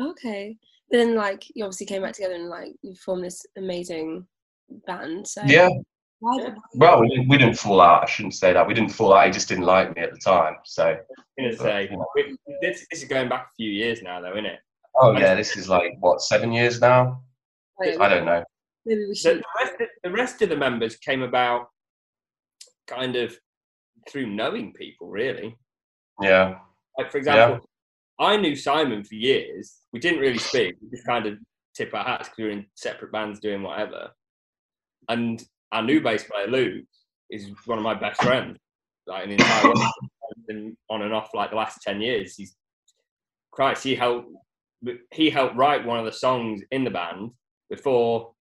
Okay. 0.00 0.56
But 0.90 0.98
then, 0.98 1.14
like, 1.14 1.44
you 1.54 1.64
obviously 1.64 1.86
came 1.86 2.02
back 2.02 2.14
together 2.14 2.34
and 2.34 2.48
like 2.48 2.72
you 2.82 2.94
formed 2.94 3.24
this 3.24 3.44
amazing 3.56 4.26
band. 4.86 5.26
So 5.26 5.42
yeah. 5.46 5.68
Why, 6.20 6.54
well, 6.74 7.00
we 7.00 7.10
didn't, 7.10 7.28
we 7.28 7.36
didn't 7.36 7.58
fall 7.58 7.78
out. 7.78 8.02
I 8.02 8.06
shouldn't 8.06 8.34
say 8.34 8.54
that. 8.54 8.66
We 8.66 8.72
didn't 8.72 8.90
fall 8.90 9.12
out. 9.12 9.26
He 9.26 9.32
just 9.32 9.48
didn't 9.48 9.64
like 9.64 9.94
me 9.94 10.02
at 10.02 10.12
the 10.12 10.18
time. 10.18 10.54
So. 10.64 10.96
I'm 11.38 11.44
gonna 11.44 11.56
say 11.56 11.90
this, 12.62 12.86
this 12.90 13.02
is 13.02 13.04
going 13.04 13.28
back 13.28 13.42
a 13.42 13.54
few 13.56 13.70
years 13.70 14.00
now, 14.00 14.22
though, 14.22 14.32
isn't 14.32 14.46
it? 14.46 14.60
Oh 14.98 15.12
yeah, 15.12 15.34
this 15.34 15.58
is 15.58 15.68
like 15.68 15.92
what 16.00 16.22
seven 16.22 16.52
years 16.52 16.80
now. 16.80 17.20
Oh, 17.82 18.00
I 18.00 18.08
don't 18.08 18.24
know. 18.24 18.42
Maybe 18.86 19.06
we 19.06 19.14
should. 19.14 19.38
The, 19.38 19.44
rest 19.60 19.80
of, 19.80 19.88
the 20.04 20.10
rest 20.10 20.42
of 20.42 20.48
the 20.48 20.56
members 20.56 20.96
came 20.96 21.22
about 21.22 21.68
kind 22.86 23.16
of 23.16 23.36
through 24.08 24.28
knowing 24.28 24.72
people, 24.72 25.08
really. 25.08 25.54
Yeah. 26.20 26.58
Like 26.98 27.10
for 27.10 27.18
example, 27.18 27.66
yeah. 28.18 28.26
I 28.26 28.36
knew 28.36 28.56
Simon 28.56 29.04
for 29.04 29.14
years. 29.14 29.80
We 29.92 30.00
didn't 30.00 30.20
really 30.20 30.38
speak. 30.38 30.76
We 30.80 30.90
just 30.90 31.06
kind 31.06 31.26
of 31.26 31.38
tip 31.74 31.92
our 31.94 32.04
hats 32.04 32.28
because 32.28 32.38
we 32.38 32.44
were 32.44 32.50
in 32.50 32.66
separate 32.74 33.12
bands 33.12 33.40
doing 33.40 33.62
whatever. 33.62 34.10
And 35.08 35.42
our 35.72 35.82
new 35.82 36.00
bass 36.00 36.24
player 36.24 36.46
Luke 36.46 36.86
is 37.30 37.50
one 37.66 37.78
of 37.78 37.84
my 37.84 37.94
best 37.94 38.22
friends. 38.22 38.58
Like 39.06 39.24
in 39.24 39.30
the 39.30 39.36
entire 39.36 39.64
world, 39.64 39.78
been 40.46 40.76
on 40.90 41.02
and 41.02 41.14
off 41.14 41.30
like 41.34 41.50
the 41.50 41.56
last 41.56 41.82
ten 41.82 42.00
years. 42.00 42.34
He's 42.36 42.56
Christ. 43.52 43.84
He 43.84 43.94
helped. 43.94 44.28
He 45.12 45.30
helped 45.30 45.56
write 45.56 45.84
one 45.84 45.98
of 45.98 46.04
the 46.04 46.12
songs 46.12 46.62
in 46.70 46.84
the 46.84 46.90
band 46.90 47.30
before 47.70 48.32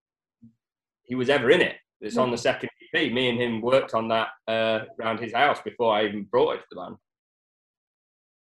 he 1.03 1.15
was 1.15 1.29
ever 1.29 1.50
in 1.50 1.62
it. 1.62 1.75
It's 2.01 2.17
on 2.17 2.32
the 2.32 2.38
second 2.38 2.70
EP. 2.94 3.12
Me 3.12 3.29
and 3.29 3.39
him 3.39 3.62
worked 3.62 3.94
on 3.94 4.08
that 4.10 4.27
uh, 4.48 4.82
around 5.00 5.20
his 5.20 5.34
house 5.34 5.60
before 5.62 5.96
I 5.96 6.05
even 6.05 6.24
brought 6.24 6.55
it 6.55 6.60
to 6.60 6.65
the 6.72 6.75
band. 6.75 6.96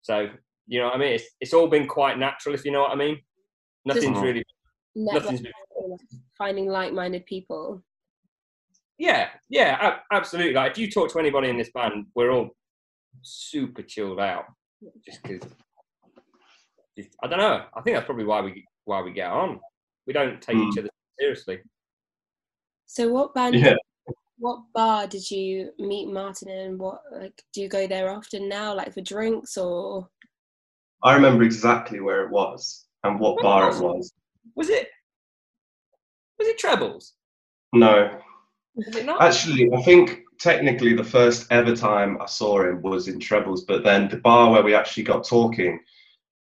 So 0.01 0.29
you 0.67 0.79
know 0.79 0.85
what 0.85 0.95
I 0.95 0.97
mean? 0.97 1.13
It's 1.13 1.25
it's 1.39 1.53
all 1.53 1.67
been 1.67 1.87
quite 1.87 2.17
natural, 2.17 2.55
if 2.55 2.65
you 2.65 2.71
know 2.71 2.81
what 2.81 2.91
I 2.91 2.95
mean. 2.95 3.19
Nothing's 3.85 4.13
Just 4.13 4.21
really 4.21 4.45
nothing's 4.95 5.41
been... 5.41 5.51
finding 6.37 6.67
like-minded 6.67 7.25
people. 7.25 7.83
Yeah, 8.97 9.29
yeah, 9.49 9.97
absolutely. 10.11 10.53
Like 10.53 10.71
if 10.71 10.77
you 10.77 10.91
talk 10.91 11.11
to 11.11 11.19
anybody 11.19 11.49
in 11.49 11.57
this 11.57 11.71
band, 11.73 12.05
we're 12.13 12.31
all 12.31 12.49
super 13.21 13.81
chilled 13.81 14.19
out, 14.19 14.45
just 15.05 15.23
because. 15.23 15.49
I 17.23 17.27
don't 17.27 17.39
know. 17.39 17.65
I 17.73 17.81
think 17.81 17.95
that's 17.95 18.05
probably 18.05 18.25
why 18.25 18.41
we 18.41 18.65
why 18.85 19.01
we 19.01 19.11
get 19.13 19.31
on. 19.31 19.59
We 20.05 20.13
don't 20.13 20.41
take 20.41 20.57
mm. 20.57 20.71
each 20.71 20.77
other 20.77 20.89
seriously. 21.19 21.59
So 22.85 23.09
what 23.09 23.33
band? 23.33 23.55
Yeah. 23.55 23.75
What 24.41 24.61
bar 24.73 25.05
did 25.05 25.29
you 25.29 25.69
meet 25.77 26.11
Martin 26.11 26.49
in? 26.49 26.79
What 26.79 27.01
like 27.11 27.43
do 27.53 27.61
you 27.61 27.69
go 27.69 27.85
there 27.85 28.09
often 28.09 28.49
now, 28.49 28.75
like 28.75 28.91
for 28.91 29.01
drinks 29.01 29.55
or? 29.55 30.09
I 31.03 31.13
remember 31.13 31.43
exactly 31.43 31.99
where 31.99 32.25
it 32.25 32.31
was 32.31 32.87
and 33.03 33.19
what 33.19 33.35
Where 33.35 33.43
bar 33.43 33.69
it 33.69 33.79
was. 33.79 34.11
Was 34.55 34.69
it? 34.69 34.87
Was 36.39 36.47
it 36.47 36.57
Trebles? 36.57 37.13
No. 37.71 38.19
Was 38.73 38.95
it 38.95 39.05
not? 39.05 39.21
Actually, 39.21 39.71
I 39.71 39.81
think 39.83 40.21
technically 40.39 40.95
the 40.95 41.03
first 41.03 41.45
ever 41.51 41.75
time 41.75 42.19
I 42.19 42.25
saw 42.25 42.63
him 42.63 42.81
was 42.81 43.07
in 43.07 43.19
Trebles, 43.19 43.65
but 43.65 43.83
then 43.83 44.09
the 44.09 44.17
bar 44.17 44.49
where 44.49 44.63
we 44.63 44.73
actually 44.73 45.03
got 45.03 45.23
talking, 45.23 45.79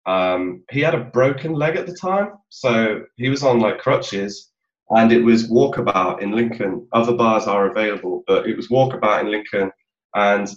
um, 0.05 0.65
he 0.73 0.81
had 0.81 0.97
a 0.97 1.05
broken 1.05 1.53
leg 1.53 1.77
at 1.77 1.87
the 1.87 1.95
time, 1.95 2.33
so 2.49 3.05
he 3.15 3.29
was 3.29 3.45
on 3.45 3.61
like 3.61 3.79
crutches, 3.79 4.51
and 4.91 5.13
it 5.13 5.23
was 5.23 5.51
Walkabout 5.51 6.21
in 6.21 6.33
Lincoln. 6.33 6.87
Other 6.93 7.15
bars 7.15 7.47
are 7.47 7.71
available, 7.71 8.23
but 8.27 8.47
it 8.47 8.57
was 8.57 8.69
Walkabout 8.69 9.21
in 9.21 9.31
Lincoln, 9.31 9.71
and 10.15 10.49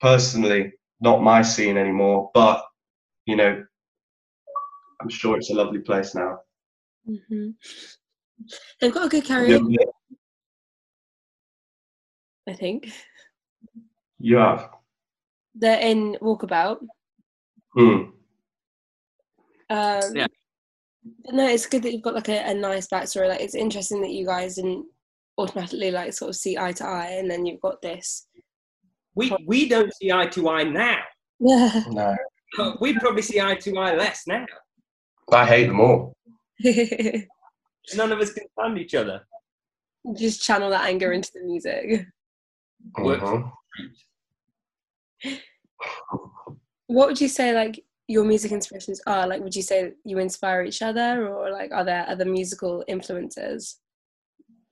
personally, 0.00 0.72
not 1.00 1.22
my 1.22 1.42
scene 1.42 1.76
anymore. 1.76 2.30
But 2.34 2.64
you 3.26 3.36
know, 3.36 3.64
I'm 5.00 5.08
sure 5.08 5.36
it's 5.36 5.50
a 5.50 5.54
lovely 5.54 5.80
place 5.80 6.14
now. 6.14 6.40
Mm-hmm. 7.08 7.50
They've 8.80 8.94
got 8.94 9.06
a 9.06 9.08
good 9.08 9.24
karaoke. 9.24 9.76
Yeah. 9.78 9.86
I 12.48 12.52
think. 12.54 12.92
You 14.18 14.36
have. 14.36 14.70
They're 15.54 15.80
in 15.80 16.16
Walkabout. 16.20 16.78
Hmm. 17.74 18.10
Um, 19.70 20.02
yeah 20.14 20.26
no, 21.30 21.48
it's 21.48 21.66
good 21.66 21.82
that 21.82 21.92
you've 21.92 22.02
got 22.02 22.14
like 22.14 22.28
a, 22.28 22.50
a 22.50 22.54
nice 22.54 22.88
backstory. 22.88 23.28
Like 23.28 23.40
it's 23.40 23.54
interesting 23.54 24.00
that 24.02 24.12
you 24.12 24.26
guys 24.26 24.56
didn't 24.56 24.86
automatically 25.36 25.90
like 25.90 26.12
sort 26.12 26.30
of 26.30 26.36
see 26.36 26.58
eye 26.58 26.72
to 26.72 26.84
eye, 26.84 27.16
and 27.18 27.30
then 27.30 27.46
you've 27.46 27.60
got 27.60 27.80
this. 27.82 28.26
We 29.14 29.34
we 29.46 29.68
don't 29.68 29.94
see 29.94 30.12
eye 30.12 30.26
to 30.26 30.48
eye 30.48 30.64
now. 30.64 30.98
Yeah. 31.40 31.84
No. 31.88 32.16
But 32.56 32.80
we 32.80 32.98
probably 32.98 33.22
see 33.22 33.40
eye 33.40 33.56
to 33.56 33.78
eye 33.78 33.94
less 33.94 34.24
now. 34.26 34.46
I 35.32 35.44
hate 35.44 35.66
them 35.66 35.80
all. 35.80 36.16
None 36.64 38.12
of 38.12 38.20
us 38.20 38.32
can 38.32 38.44
stand 38.58 38.78
each 38.78 38.94
other. 38.94 39.26
Just 40.16 40.42
channel 40.42 40.70
that 40.70 40.86
anger 40.86 41.12
into 41.12 41.30
the 41.34 41.42
music. 41.44 42.06
Mm-hmm. 42.96 43.48
What 46.86 47.08
would 47.08 47.20
you 47.20 47.28
say, 47.28 47.52
like 47.54 47.84
your 48.08 48.24
music 48.24 48.50
inspirations 48.52 49.00
are? 49.06 49.26
Like, 49.26 49.42
would 49.42 49.54
you 49.54 49.62
say 49.62 49.92
you 50.04 50.18
inspire 50.18 50.62
each 50.64 50.82
other, 50.82 51.28
or 51.28 51.52
like, 51.52 51.70
are 51.72 51.84
there 51.84 52.06
other 52.08 52.24
musical 52.24 52.82
influences? 52.88 53.78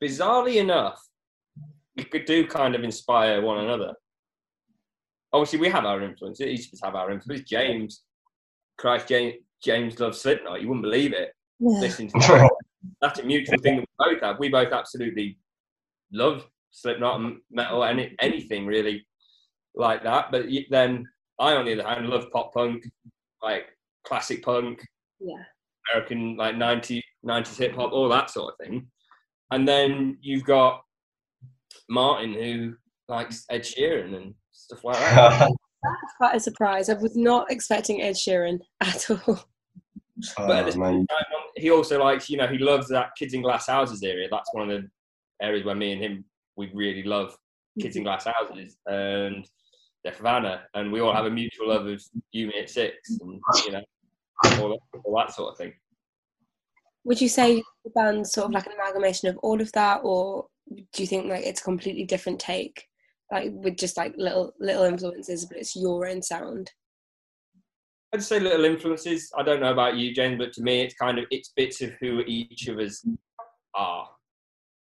Bizarrely 0.02 0.56
enough, 0.56 1.00
we 1.96 2.04
could 2.04 2.24
do 2.24 2.46
kind 2.46 2.74
of 2.74 2.82
inspire 2.82 3.40
one 3.42 3.64
another. 3.64 3.94
Obviously, 5.32 5.58
we 5.58 5.68
have 5.68 5.84
our 5.84 6.02
influences. 6.02 6.46
Each 6.46 6.66
of 6.68 6.74
us 6.74 6.80
have 6.82 6.94
our 6.94 7.10
influences. 7.10 7.48
James, 7.48 8.02
Christ, 8.78 9.08
James, 9.08 9.34
James 9.62 10.00
loves 10.00 10.20
Slipknot. 10.20 10.62
You 10.62 10.68
wouldn't 10.68 10.84
believe 10.84 11.12
it. 11.12 11.32
Yeah. 11.58 11.80
Listening 11.80 12.08
to 12.08 12.18
that. 12.18 12.50
That's 13.00 13.18
a 13.18 13.22
mutual 13.22 13.58
thing 13.58 13.76
that 13.76 13.80
we 13.98 14.14
both 14.14 14.22
have. 14.22 14.38
We 14.38 14.48
both 14.48 14.72
absolutely 14.72 15.38
love 16.12 16.46
Slipknot 16.70 17.20
and 17.20 17.36
metal 17.50 17.84
and 17.84 18.10
anything 18.20 18.66
really 18.66 19.06
like 19.74 20.04
that. 20.04 20.30
But 20.30 20.46
then 20.70 21.06
I, 21.38 21.54
on 21.54 21.66
the 21.66 21.72
other 21.72 21.88
hand, 21.88 22.08
love 22.08 22.30
pop 22.32 22.54
punk, 22.54 22.84
like 23.42 23.66
classic 24.04 24.42
punk, 24.42 24.84
yeah, 25.20 25.42
American 25.92 26.36
like 26.36 26.56
90, 26.56 27.02
90s 27.24 27.58
hip 27.58 27.74
hop, 27.74 27.92
all 27.92 28.08
that 28.08 28.30
sort 28.30 28.52
of 28.52 28.66
thing. 28.66 28.86
And 29.50 29.66
then 29.66 30.18
you've 30.20 30.44
got 30.44 30.82
Martin 31.88 32.34
who 32.34 32.74
likes 33.08 33.44
Ed 33.50 33.62
Sheeran 33.62 34.16
and 34.16 34.34
stuff 34.52 34.84
like 34.84 34.98
that. 34.98 35.50
That's 35.82 36.14
quite 36.16 36.36
a 36.36 36.40
surprise. 36.40 36.88
I 36.88 36.94
was 36.94 37.16
not 37.16 37.50
expecting 37.50 38.02
Ed 38.02 38.16
Sheeran 38.16 38.58
at 38.80 39.08
all. 39.10 39.44
but 40.36 40.56
at 40.56 40.66
the 40.66 40.72
same 40.72 40.80
time, 40.80 41.24
he 41.56 41.70
also 41.70 42.02
likes, 42.02 42.28
you 42.28 42.36
know, 42.36 42.46
he 42.46 42.58
loves 42.58 42.88
that 42.88 43.10
Kids 43.18 43.34
in 43.34 43.42
Glass 43.42 43.66
Houses 43.66 44.02
area. 44.02 44.28
That's 44.30 44.52
one 44.52 44.70
of 44.70 44.82
the 44.82 44.88
areas 45.40 45.64
where 45.64 45.74
me 45.74 45.92
and 45.92 46.02
him 46.02 46.24
we 46.56 46.70
really 46.74 47.02
love 47.02 47.36
Kids 47.80 47.96
in 47.96 48.02
mm-hmm. 48.02 48.08
Glass 48.08 48.26
Houses. 48.26 48.76
And 48.86 49.46
Havana, 50.14 50.62
and 50.74 50.92
we 50.92 51.00
all 51.00 51.12
have 51.12 51.26
a 51.26 51.30
mutual 51.30 51.68
love 51.68 51.86
of 51.86 52.02
You 52.32 52.48
Me 52.48 52.54
at 52.60 52.70
Six, 52.70 53.18
and 53.20 53.40
you 53.64 53.72
know, 53.72 53.82
all, 54.60 54.78
all 55.04 55.16
that 55.16 55.34
sort 55.34 55.52
of 55.52 55.58
thing. 55.58 55.72
Would 57.04 57.20
you 57.20 57.28
say 57.28 57.62
the 57.84 57.90
band's 57.90 58.32
sort 58.32 58.46
of 58.46 58.52
like 58.52 58.66
an 58.66 58.72
amalgamation 58.72 59.28
of 59.28 59.38
all 59.38 59.60
of 59.60 59.70
that, 59.72 60.00
or 60.02 60.46
do 60.92 61.02
you 61.02 61.06
think 61.06 61.26
like 61.26 61.44
it's 61.44 61.60
a 61.60 61.64
completely 61.64 62.04
different 62.04 62.40
take, 62.40 62.84
like 63.30 63.50
with 63.52 63.76
just 63.76 63.96
like 63.96 64.14
little 64.16 64.52
little 64.60 64.84
influences, 64.84 65.46
but 65.46 65.58
it's 65.58 65.76
your 65.76 66.08
own 66.08 66.22
sound? 66.22 66.70
I'd 68.12 68.22
say 68.22 68.40
little 68.40 68.64
influences. 68.64 69.30
I 69.36 69.42
don't 69.42 69.60
know 69.60 69.72
about 69.72 69.96
you, 69.96 70.14
James, 70.14 70.38
but 70.38 70.52
to 70.54 70.62
me, 70.62 70.82
it's 70.82 70.94
kind 70.94 71.18
of 71.18 71.26
it's 71.30 71.50
bits 71.50 71.82
of 71.82 71.90
who 72.00 72.20
each 72.26 72.68
of 72.68 72.78
us 72.78 73.06
are. 73.74 74.08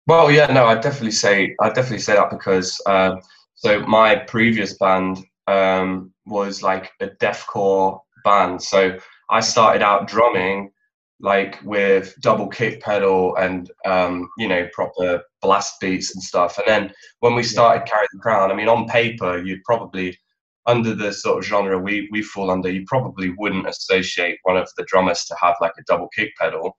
Well, 0.07 0.31
yeah, 0.31 0.47
no, 0.47 0.67
I 0.67 0.75
definitely 0.75 1.13
say 1.13 1.55
I 1.61 1.69
definitely 1.69 2.01
say 2.01 2.15
that 2.15 2.31
because 2.31 2.81
um, 2.87 3.21
So 3.65 3.81
my 3.87 4.17
previous 4.17 4.77
band 4.77 5.25
um, 5.47 6.13
was 6.27 6.65
like 6.65 6.91
a 7.01 7.07
deathcore 7.07 8.01
band. 8.25 8.61
So 8.61 8.99
I 9.31 9.39
started 9.41 9.83
out 9.83 10.09
drumming 10.09 10.73
like 11.21 11.63
with 11.63 12.13
double 12.21 12.49
kick 12.49 12.81
pedal 12.81 13.37
and 13.37 13.71
um, 13.85 14.29
you 14.37 14.49
know 14.49 14.69
proper 14.73 15.23
blast 15.41 15.79
beats 15.81 16.13
and 16.13 16.21
stuff. 16.23 16.59
And 16.59 16.67
then 16.67 16.93
when 17.21 17.37
we 17.37 17.45
started 17.45 17.87
Carry 17.87 18.07
the 18.13 18.19
Crown, 18.19 18.51
I 18.51 18.55
mean, 18.55 18.69
on 18.69 18.89
paper 18.89 19.39
you'd 19.39 19.63
probably 19.63 20.19
under 20.67 20.93
the 20.97 21.13
sort 21.13 21.39
of 21.39 21.45
genre 21.45 21.79
we 21.79 22.09
we 22.11 22.21
fall 22.21 22.51
under, 22.51 22.69
you 22.69 22.85
probably 22.89 23.33
wouldn't 23.39 23.69
associate 23.69 24.39
one 24.43 24.57
of 24.57 24.69
the 24.77 24.85
drummers 24.89 25.25
to 25.27 25.37
have 25.41 25.55
like 25.61 25.75
a 25.79 25.85
double 25.87 26.09
kick 26.09 26.33
pedal. 26.41 26.77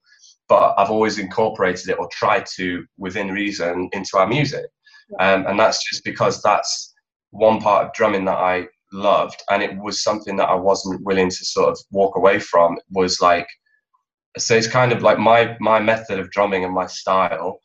But 0.48 0.74
I've 0.76 0.90
always 0.90 1.18
incorporated 1.18 1.88
it 1.88 1.98
or 1.98 2.08
tried 2.12 2.44
to, 2.56 2.84
within 2.98 3.28
reason, 3.28 3.88
into 3.94 4.18
our 4.18 4.26
music. 4.26 4.66
Um, 5.20 5.46
and 5.46 5.58
that's 5.58 5.88
just 5.88 6.04
because 6.04 6.42
that's 6.42 6.94
one 7.30 7.60
part 7.60 7.86
of 7.86 7.92
drumming 7.92 8.24
that 8.26 8.38
I 8.38 8.66
loved, 8.92 9.42
and 9.50 9.62
it 9.62 9.76
was 9.76 10.02
something 10.02 10.36
that 10.36 10.48
I 10.48 10.54
wasn't 10.54 11.04
willing 11.04 11.30
to 11.30 11.44
sort 11.44 11.70
of 11.70 11.78
walk 11.90 12.16
away 12.16 12.38
from. 12.38 12.78
Was 12.90 13.20
like, 13.20 13.46
so 14.38 14.54
it's 14.54 14.68
kind 14.68 14.92
of 14.92 15.02
like 15.02 15.18
my 15.18 15.56
my 15.60 15.80
method 15.80 16.18
of 16.18 16.30
drumming 16.30 16.64
and 16.64 16.72
my 16.72 16.86
style 16.86 17.60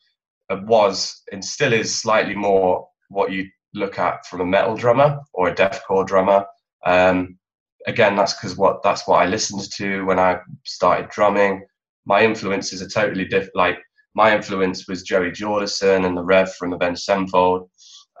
was 0.50 1.22
and 1.32 1.44
still 1.44 1.72
is 1.72 1.94
slightly 1.94 2.34
more 2.34 2.88
what 3.08 3.32
you 3.32 3.48
look 3.74 3.98
at 3.98 4.26
from 4.26 4.40
a 4.40 4.46
metal 4.46 4.76
drummer 4.76 5.20
or 5.32 5.48
a 5.48 5.54
deathcore 5.54 6.06
drummer. 6.06 6.44
Um, 6.84 7.38
again, 7.86 8.16
that's 8.16 8.34
because 8.34 8.56
what 8.56 8.82
that's 8.82 9.06
what 9.06 9.22
I 9.22 9.26
listened 9.26 9.70
to 9.76 10.04
when 10.04 10.18
I 10.18 10.38
started 10.64 11.10
drumming. 11.10 11.64
My 12.04 12.22
influences 12.22 12.82
are 12.82 12.88
totally 12.88 13.24
different. 13.24 13.54
Like 13.54 13.78
my 14.14 14.34
influence 14.34 14.88
was 14.88 15.02
Joey 15.02 15.30
Jordison 15.30 16.06
and 16.06 16.16
the 16.16 16.22
Rev 16.22 16.52
from 16.54 16.72
Avenged 16.72 17.02
Sevenfold. 17.02 17.70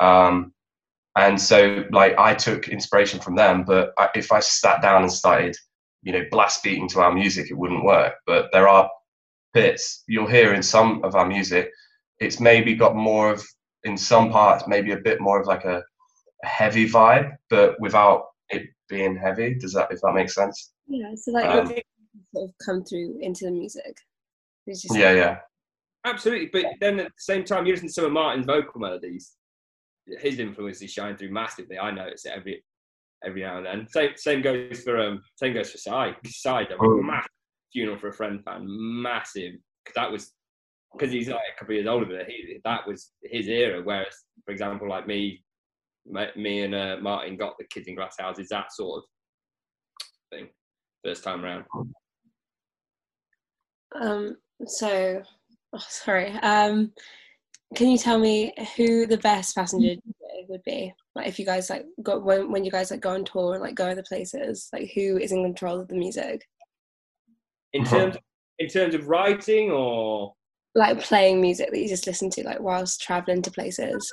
Um, 0.00 0.52
and 1.16 1.40
so 1.40 1.84
like 1.90 2.16
I 2.18 2.34
took 2.34 2.68
inspiration 2.68 3.20
from 3.20 3.34
them, 3.34 3.64
but 3.64 3.92
I, 3.98 4.08
if 4.14 4.32
I 4.32 4.40
sat 4.40 4.80
down 4.82 5.02
and 5.02 5.12
started, 5.12 5.56
you 6.02 6.12
know, 6.12 6.24
blast 6.30 6.62
beating 6.62 6.88
to 6.90 7.00
our 7.00 7.12
music, 7.12 7.50
it 7.50 7.58
wouldn't 7.58 7.84
work. 7.84 8.14
But 8.26 8.48
there 8.52 8.68
are 8.68 8.88
bits 9.52 10.04
you'll 10.06 10.28
hear 10.28 10.54
in 10.54 10.62
some 10.62 11.02
of 11.04 11.14
our 11.16 11.26
music. 11.26 11.70
It's 12.20 12.40
maybe 12.40 12.74
got 12.74 12.94
more 12.94 13.32
of 13.32 13.44
in 13.84 13.96
some 13.96 14.30
parts, 14.30 14.68
maybe 14.68 14.92
a 14.92 14.98
bit 14.98 15.20
more 15.20 15.40
of 15.40 15.46
like 15.46 15.64
a, 15.64 15.82
a 16.44 16.46
heavy 16.46 16.88
vibe, 16.88 17.32
but 17.48 17.80
without 17.80 18.26
it 18.50 18.68
being 18.88 19.16
heavy. 19.16 19.54
Does 19.54 19.72
that 19.72 19.90
if 19.90 20.00
that 20.02 20.14
makes 20.14 20.34
sense? 20.34 20.72
Yeah. 20.86 21.12
So 21.16 21.32
like 21.32 21.46
um, 21.46 21.66
sort 22.34 22.48
of 22.48 22.54
come 22.64 22.84
through 22.84 23.18
into 23.20 23.46
the 23.46 23.50
music. 23.50 23.96
yeah, 24.66 25.12
yeah. 25.12 25.38
Absolutely, 26.04 26.48
but 26.52 26.64
then 26.80 26.98
at 27.00 27.06
the 27.06 27.12
same 27.18 27.44
time, 27.44 27.66
you 27.66 27.72
listen 27.72 27.88
to 27.88 27.92
some 27.92 28.06
of 28.06 28.12
Martin's 28.12 28.46
vocal 28.46 28.80
melodies. 28.80 29.32
His 30.06 30.38
influences 30.38 30.90
shining 30.90 31.16
through 31.16 31.30
massively. 31.30 31.78
I 31.78 31.90
notice 31.90 32.24
it 32.24 32.32
every 32.34 32.64
every 33.24 33.42
now 33.42 33.58
and 33.58 33.66
then. 33.66 33.86
Same 33.88 34.10
same 34.16 34.42
goes 34.42 34.82
for 34.82 34.98
um 34.98 35.22
same 35.36 35.52
goes 35.52 35.70
for 35.70 35.78
Si. 35.78 35.90
Si, 36.26 36.48
oh. 36.48 37.02
massive 37.02 37.30
funeral 37.72 37.98
for 37.98 38.08
a 38.08 38.12
friend 38.12 38.42
fan, 38.44 38.64
massive 38.66 39.52
because 39.84 39.94
that 39.94 40.10
was 40.10 40.32
because 40.92 41.12
he's 41.12 41.28
like 41.28 41.38
a 41.54 41.58
couple 41.58 41.74
of 41.74 41.76
years 41.76 41.86
older 41.86 42.16
than 42.16 42.26
he. 42.26 42.58
That 42.64 42.86
was 42.86 43.12
his 43.22 43.48
era. 43.48 43.80
Whereas, 43.82 44.14
for 44.44 44.52
example, 44.52 44.88
like 44.88 45.06
me, 45.06 45.44
me 46.36 46.62
and 46.62 46.74
uh, 46.74 46.96
Martin 47.00 47.36
got 47.36 47.56
the 47.58 47.66
kids 47.66 47.88
in 47.88 47.94
glass 47.94 48.16
houses. 48.18 48.48
That 48.48 48.72
sort 48.72 48.98
of 48.98 49.04
thing. 50.32 50.48
First 51.04 51.24
time 51.24 51.44
around. 51.44 51.64
Um. 54.00 54.36
So 54.66 55.22
Oh, 55.72 55.84
sorry. 55.88 56.32
Um, 56.42 56.92
can 57.74 57.88
you 57.88 57.98
tell 57.98 58.18
me 58.18 58.52
who 58.76 59.06
the 59.06 59.18
best 59.18 59.54
passenger 59.54 59.94
would 60.48 60.62
be? 60.64 60.92
Like, 61.14 61.28
if 61.28 61.38
you 61.38 61.46
guys 61.46 61.70
like 61.70 61.86
go 62.02 62.18
when 62.18 62.50
when 62.50 62.64
you 62.64 62.70
guys 62.70 62.90
like 62.90 63.00
go 63.00 63.10
on 63.10 63.24
tour 63.24 63.54
and 63.54 63.62
like 63.62 63.76
go 63.76 63.88
other 63.88 64.02
places, 64.02 64.68
like 64.72 64.90
who 64.94 65.18
is 65.18 65.32
in 65.32 65.44
control 65.44 65.80
of 65.80 65.88
the 65.88 65.94
music? 65.94 66.46
In 67.72 67.84
terms 67.84 68.16
in 68.58 68.68
terms 68.68 68.94
of 68.94 69.08
writing 69.08 69.70
or 69.70 70.34
like 70.74 71.00
playing 71.00 71.40
music 71.40 71.70
that 71.70 71.80
you 71.80 71.88
just 71.88 72.06
listen 72.06 72.30
to 72.30 72.44
like 72.44 72.60
whilst 72.60 73.00
traveling 73.00 73.42
to 73.42 73.50
places. 73.50 74.12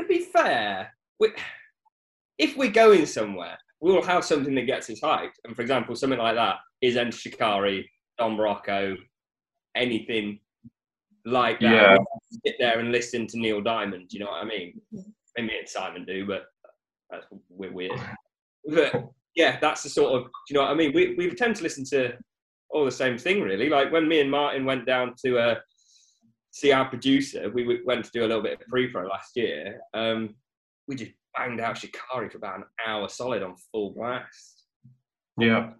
To 0.00 0.06
be 0.06 0.20
fair, 0.20 0.92
we, 1.18 1.30
if 2.38 2.56
we're 2.56 2.70
going 2.70 3.06
somewhere, 3.06 3.58
we 3.80 3.92
will 3.92 4.04
have 4.04 4.24
something 4.24 4.54
that 4.54 4.66
gets 4.66 4.90
us 4.90 5.00
hyped. 5.00 5.32
And 5.44 5.54
for 5.54 5.62
example, 5.62 5.94
something 5.96 6.18
like 6.18 6.34
that 6.34 6.56
is 6.80 6.96
Enter 6.96 7.16
Shikari, 7.16 7.90
Don 8.18 8.36
Broco, 8.36 8.96
anything 9.74 10.40
like 11.28 11.60
that. 11.60 11.72
Yeah. 11.72 11.96
Sit 12.44 12.56
there 12.58 12.78
and 12.78 12.92
listen 12.92 13.26
to 13.28 13.38
Neil 13.38 13.60
Diamond. 13.60 14.12
You 14.12 14.20
know 14.20 14.26
what 14.26 14.42
I 14.42 14.44
mean? 14.44 14.80
Maybe 14.92 15.48
me 15.48 15.58
and 15.58 15.68
Simon 15.68 16.04
do, 16.04 16.26
but 16.26 16.46
that's 17.10 17.26
we're 17.48 17.72
weird. 17.72 17.92
But 18.66 19.10
yeah, 19.34 19.58
that's 19.60 19.82
the 19.82 19.88
sort 19.88 20.12
of. 20.12 20.30
you 20.48 20.54
know 20.54 20.62
what 20.62 20.70
I 20.70 20.74
mean? 20.74 20.92
We 20.94 21.14
we 21.14 21.30
tend 21.30 21.56
to 21.56 21.62
listen 21.62 21.84
to 21.86 22.12
all 22.70 22.84
the 22.84 22.90
same 22.90 23.16
thing, 23.16 23.40
really. 23.40 23.68
Like 23.68 23.92
when 23.92 24.08
me 24.08 24.20
and 24.20 24.30
Martin 24.30 24.64
went 24.64 24.84
down 24.84 25.14
to 25.24 25.38
uh, 25.38 25.54
see 26.50 26.72
our 26.72 26.86
producer, 26.86 27.50
we 27.50 27.80
went 27.84 28.04
to 28.04 28.10
do 28.12 28.24
a 28.24 28.28
little 28.28 28.42
bit 28.42 28.60
of 28.60 28.66
pre-pro 28.68 29.06
last 29.06 29.36
year. 29.36 29.80
Um, 29.94 30.34
we 30.86 30.96
just 30.96 31.12
banged 31.36 31.60
out 31.60 31.78
Shikari 31.78 32.28
for 32.28 32.38
about 32.38 32.58
an 32.58 32.64
hour 32.86 33.08
solid 33.08 33.42
on 33.42 33.54
full 33.72 33.92
blast. 33.92 34.64
Yeah. 35.38 35.70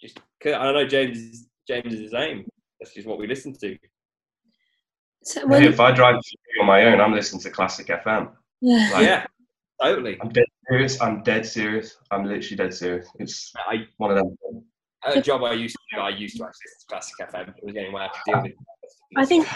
Just, 0.00 0.20
I 0.44 0.72
know 0.72 0.86
James. 0.86 1.46
James 1.68 1.92
is 1.92 2.10
the 2.10 2.18
same. 2.18 2.48
That's 2.80 2.94
just 2.94 3.06
what 3.06 3.18
we 3.18 3.26
listen 3.26 3.52
to. 3.60 3.76
So 5.28 5.46
when, 5.46 5.62
if 5.62 5.78
I 5.78 5.92
drive 5.92 6.16
on 6.58 6.66
my 6.66 6.84
own, 6.84 7.02
I'm 7.02 7.12
listening 7.12 7.42
to 7.42 7.50
classic 7.50 7.88
FM. 7.88 8.30
Yeah. 8.62 8.90
Like, 8.94 9.06
yeah, 9.06 9.26
totally. 9.82 10.16
I'm 10.22 10.30
dead 10.30 10.46
serious. 10.66 11.02
I'm 11.02 11.22
dead 11.22 11.44
serious. 11.44 11.98
I'm 12.10 12.24
literally 12.24 12.56
dead 12.56 12.72
serious. 12.72 13.06
It's 13.18 13.52
I, 13.68 13.86
one 13.98 14.10
of 14.10 14.16
them. 14.16 14.64
a 15.04 15.20
job 15.20 15.44
I 15.44 15.52
used 15.52 15.76
to 15.76 15.96
do, 15.96 16.00
I 16.00 16.08
used 16.08 16.38
to 16.38 16.44
actually 16.44 16.60
listen 16.64 16.80
to 16.80 16.86
classic 16.88 17.28
FM. 17.28 17.48
It 17.58 17.62
was 17.62 17.74
the 17.74 17.80
only 17.80 17.92
way 17.92 18.02
I 18.02 18.08
could 18.08 18.32
deal 18.32 18.42
with. 18.42 18.52
I 19.18 19.26
think 19.26 19.46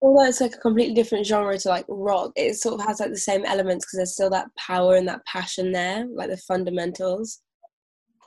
although 0.00 0.28
it's 0.28 0.40
like 0.40 0.54
a 0.54 0.58
completely 0.58 0.94
different 0.94 1.26
genre 1.26 1.58
to 1.58 1.68
like 1.70 1.86
rock, 1.88 2.30
it 2.36 2.54
sort 2.54 2.80
of 2.80 2.86
has 2.86 3.00
like 3.00 3.10
the 3.10 3.18
same 3.18 3.44
elements 3.44 3.84
because 3.84 3.96
there's 3.96 4.14
still 4.14 4.30
that 4.30 4.54
power 4.54 4.94
and 4.94 5.08
that 5.08 5.26
passion 5.26 5.72
there, 5.72 6.06
like 6.14 6.30
the 6.30 6.36
fundamentals. 6.36 7.40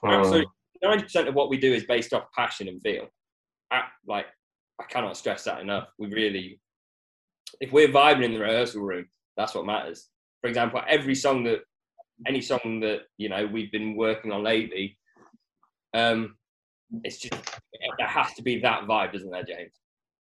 Hmm. 0.03 0.09
Absolutely, 0.09 0.47
ninety 0.83 1.03
percent 1.03 1.29
of 1.29 1.35
what 1.35 1.49
we 1.49 1.57
do 1.57 1.73
is 1.73 1.85
based 1.85 2.11
off 2.11 2.25
passion 2.37 2.67
and 2.67 2.81
feel. 2.81 3.07
I, 3.71 3.83
like 4.05 4.25
I 4.81 4.83
cannot 4.83 5.15
stress 5.15 5.45
that 5.45 5.61
enough. 5.61 5.87
We 5.97 6.07
really 6.07 6.59
if 7.59 7.71
we're 7.71 7.89
vibing 7.89 8.25
in 8.25 8.33
the 8.33 8.39
rehearsal 8.39 8.81
room, 8.81 9.05
that's 9.37 9.55
what 9.55 9.65
matters. 9.65 10.09
For 10.41 10.47
example, 10.47 10.81
every 10.87 11.15
song 11.15 11.43
that, 11.45 11.59
any 12.27 12.41
song 12.41 12.79
that 12.81 13.01
you 13.17 13.29
know 13.29 13.45
we've 13.45 13.71
been 13.71 13.95
working 13.95 14.31
on 14.31 14.43
lately, 14.43 14.97
um, 15.93 16.35
it's 17.03 17.17
just 17.17 17.33
there 17.97 18.07
has 18.07 18.33
to 18.33 18.41
be 18.41 18.59
that 18.59 18.83
vibe, 18.83 19.13
doesn't 19.13 19.29
there, 19.29 19.43
James? 19.43 19.71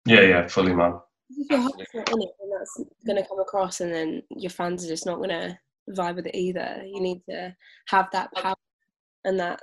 Yeah, 0.06 0.22
yeah, 0.22 0.48
fully, 0.48 0.74
man. 0.74 1.00
If 1.30 1.88
you're 1.93 2.04
in 2.04 2.22
it, 2.22 2.30
and 2.39 2.52
that's 2.58 2.82
going 3.06 3.22
to 3.22 3.28
come 3.28 3.39
across, 3.39 3.82
and 3.82 3.93
then 3.93 4.24
your 4.36 4.50
fans 4.50 4.84
are 4.84 4.88
just 4.88 5.06
not 5.06 5.17
going 5.17 5.30
to 5.30 5.58
vibe 5.91 6.15
with 6.15 6.28
it 6.28 6.36
either. 6.36 6.84
You 6.86 7.02
need 7.02 7.22
to 7.30 7.56
have 7.88 8.08
that 8.12 8.34
power 8.34 8.56
and 9.26 9.39
that 9.39 9.62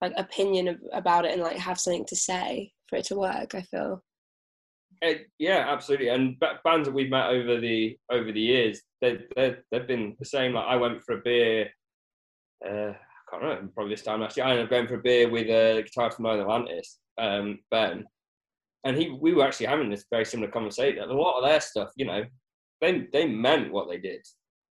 like 0.00 0.12
opinion 0.16 0.68
of, 0.68 0.76
about 0.92 1.24
it, 1.24 1.32
and 1.32 1.42
like 1.42 1.56
have 1.56 1.78
something 1.78 2.06
to 2.06 2.16
say 2.16 2.72
for 2.88 2.96
it 2.96 3.04
to 3.06 3.16
work. 3.16 3.54
I 3.54 3.62
feel. 3.62 4.02
It, 5.02 5.26
yeah, 5.38 5.64
absolutely. 5.68 6.08
And 6.08 6.40
bands 6.64 6.88
that 6.88 6.94
we've 6.94 7.10
met 7.10 7.28
over 7.28 7.60
the 7.60 7.96
over 8.10 8.32
the 8.32 8.40
years, 8.40 8.82
they 9.00 9.18
they 9.36 9.56
they've 9.70 9.86
been 9.86 10.16
the 10.18 10.24
same. 10.24 10.54
Like 10.54 10.66
I 10.66 10.76
went 10.76 11.02
for 11.02 11.16
a 11.16 11.22
beer. 11.22 11.68
Uh, 12.64 12.90
I 12.90 13.30
can't 13.30 13.42
remember. 13.42 13.72
Probably 13.74 13.94
this 13.94 14.02
time 14.02 14.20
last 14.20 14.36
year. 14.36 14.46
I 14.46 14.50
ended 14.50 14.64
up 14.64 14.70
going 14.70 14.88
for 14.88 14.96
a 14.96 15.02
beer 15.02 15.30
with 15.30 15.46
a 15.46 15.84
guitarist 15.84 16.14
from 16.14 16.24
Northern 16.24 16.42
Atlantis, 16.42 16.98
um, 17.18 17.60
Ben, 17.70 18.04
and 18.84 18.96
he. 18.96 19.10
We 19.10 19.34
were 19.34 19.44
actually 19.44 19.66
having 19.66 19.90
this 19.90 20.04
very 20.10 20.24
similar 20.24 20.50
conversation. 20.50 21.02
A 21.02 21.12
lot 21.12 21.38
of 21.38 21.44
their 21.44 21.60
stuff, 21.60 21.90
you 21.96 22.06
know, 22.06 22.24
they 22.80 23.06
they 23.12 23.26
meant 23.26 23.72
what 23.72 23.88
they 23.88 23.98
did, 23.98 24.26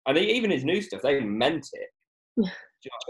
and 0.08 0.18
even 0.18 0.50
his 0.50 0.66
new 0.66 0.82
stuff, 0.82 1.02
they 1.02 1.20
meant 1.20 1.68
it. 1.74 1.90
you, 2.38 2.44
know 2.44 2.50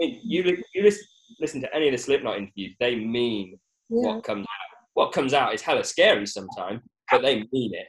mean? 0.00 0.20
you, 0.24 0.62
you 0.74 0.82
listen, 0.82 1.04
listen 1.40 1.60
to 1.62 1.74
any 1.74 1.88
of 1.88 1.92
the 1.92 1.98
Slipknot 1.98 2.38
interviews, 2.38 2.74
they 2.78 2.96
mean 2.96 3.58
yeah. 3.88 4.06
what 4.06 4.24
comes 4.24 4.42
out. 4.42 4.76
What 4.94 5.12
comes 5.12 5.34
out 5.34 5.54
is 5.54 5.62
hella 5.62 5.84
scary 5.84 6.26
sometimes, 6.26 6.80
but 7.10 7.22
they 7.22 7.44
mean 7.52 7.74
it. 7.74 7.86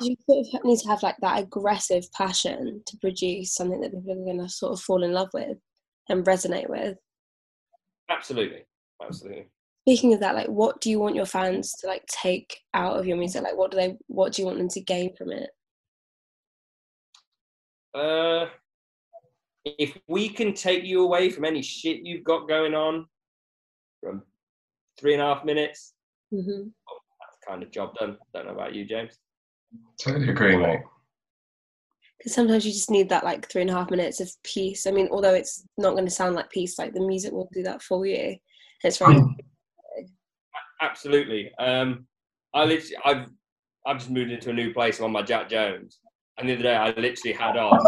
You 0.00 0.16
sort 0.28 0.46
of 0.52 0.64
need 0.64 0.78
to 0.80 0.88
have 0.88 1.02
like 1.02 1.16
that 1.20 1.40
aggressive 1.40 2.04
passion 2.12 2.82
to 2.86 2.96
produce 2.98 3.54
something 3.54 3.80
that 3.80 3.92
people 3.92 4.12
are 4.12 4.24
going 4.24 4.40
to 4.40 4.48
sort 4.48 4.72
of 4.72 4.80
fall 4.80 5.04
in 5.04 5.12
love 5.12 5.28
with 5.32 5.58
and 6.08 6.24
resonate 6.24 6.68
with. 6.68 6.96
Absolutely, 8.08 8.64
absolutely. 9.04 9.46
Speaking 9.82 10.12
of 10.12 10.20
that, 10.20 10.34
like, 10.34 10.48
what 10.48 10.80
do 10.80 10.90
you 10.90 10.98
want 10.98 11.14
your 11.14 11.26
fans 11.26 11.72
to 11.80 11.86
like 11.86 12.04
take 12.06 12.58
out 12.74 12.98
of 12.98 13.06
your 13.06 13.16
music? 13.16 13.42
Like, 13.42 13.56
what 13.56 13.70
do 13.70 13.76
they? 13.76 13.96
What 14.08 14.32
do 14.32 14.42
you 14.42 14.46
want 14.46 14.58
them 14.58 14.68
to 14.68 14.80
gain 14.80 15.14
from 15.16 15.30
it? 15.30 15.50
Uh, 17.94 18.46
if 19.64 19.96
we 20.08 20.28
can 20.28 20.52
take 20.52 20.84
you 20.84 21.02
away 21.02 21.30
from 21.30 21.44
any 21.44 21.62
shit 21.62 22.04
you've 22.04 22.24
got 22.24 22.48
going 22.48 22.74
on 22.74 23.06
from 24.00 24.22
three 24.98 25.14
and 25.14 25.22
a 25.22 25.34
half 25.34 25.44
minutes, 25.44 25.94
mm-hmm 26.32 26.68
kind 27.46 27.62
of 27.62 27.70
job 27.70 27.94
done. 27.94 28.16
Don't 28.34 28.46
know 28.46 28.52
about 28.52 28.74
you, 28.74 28.84
James. 28.84 29.18
Totally 30.02 30.28
agree, 30.28 30.56
mate. 30.56 30.80
because 32.18 32.34
sometimes 32.34 32.66
you 32.66 32.72
just 32.72 32.90
need 32.90 33.08
that 33.08 33.24
like 33.24 33.48
three 33.48 33.62
and 33.62 33.70
a 33.70 33.74
half 33.74 33.90
minutes 33.90 34.20
of 34.20 34.30
peace. 34.44 34.86
I 34.86 34.90
mean, 34.90 35.08
although 35.10 35.34
it's 35.34 35.66
not 35.78 35.92
going 35.92 36.04
to 36.04 36.10
sound 36.10 36.34
like 36.34 36.50
peace, 36.50 36.78
like 36.78 36.92
the 36.92 37.00
music 37.00 37.32
will 37.32 37.48
do 37.52 37.62
that 37.62 37.82
for 37.82 38.04
you. 38.06 38.36
It's 38.84 38.98
very 38.98 39.14
Mm. 39.14 39.34
Absolutely. 40.82 41.52
Um, 41.58 42.06
I 42.54 42.64
literally, 42.64 42.96
I've, 43.04 43.26
I've 43.86 43.98
just 43.98 44.10
moved 44.10 44.30
into 44.30 44.48
a 44.50 44.54
new 44.54 44.72
place. 44.72 44.98
I'm 44.98 45.04
on 45.04 45.12
my 45.12 45.22
Jack 45.22 45.48
Jones, 45.50 45.98
and 46.38 46.48
the 46.48 46.54
other 46.54 46.62
day 46.62 46.74
I 46.74 46.90
literally 46.92 47.32
had 47.34 47.56
on. 47.58 47.78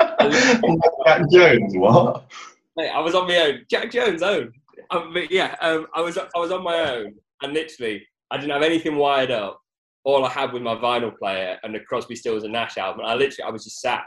Jack 1.06 1.30
Jones, 1.30 1.76
what? 1.76 2.30
Mate, 2.76 2.90
I 2.90 3.00
was 3.00 3.16
on 3.16 3.26
my 3.26 3.36
own. 3.38 3.64
Jack 3.68 3.90
Jones 3.90 4.22
own. 4.22 4.52
Um, 4.90 5.12
but 5.12 5.30
yeah, 5.30 5.56
um, 5.60 5.86
I 5.94 6.00
was 6.00 6.16
I 6.16 6.38
was 6.38 6.52
on 6.52 6.62
my 6.62 6.78
own, 6.78 7.14
and 7.42 7.52
literally 7.52 8.06
I 8.30 8.36
didn't 8.36 8.52
have 8.52 8.62
anything 8.62 8.96
wired 8.96 9.30
up. 9.30 9.60
All 10.04 10.24
I 10.24 10.30
had 10.30 10.52
was 10.52 10.62
my 10.62 10.74
vinyl 10.74 11.16
player 11.16 11.58
and 11.62 11.74
the 11.74 11.80
Crosby, 11.80 12.14
Stills 12.16 12.44
and 12.44 12.52
Nash 12.52 12.76
album. 12.78 13.04
I 13.04 13.14
literally 13.14 13.48
I 13.48 13.50
was 13.50 13.64
just 13.64 13.80
sat 13.80 14.04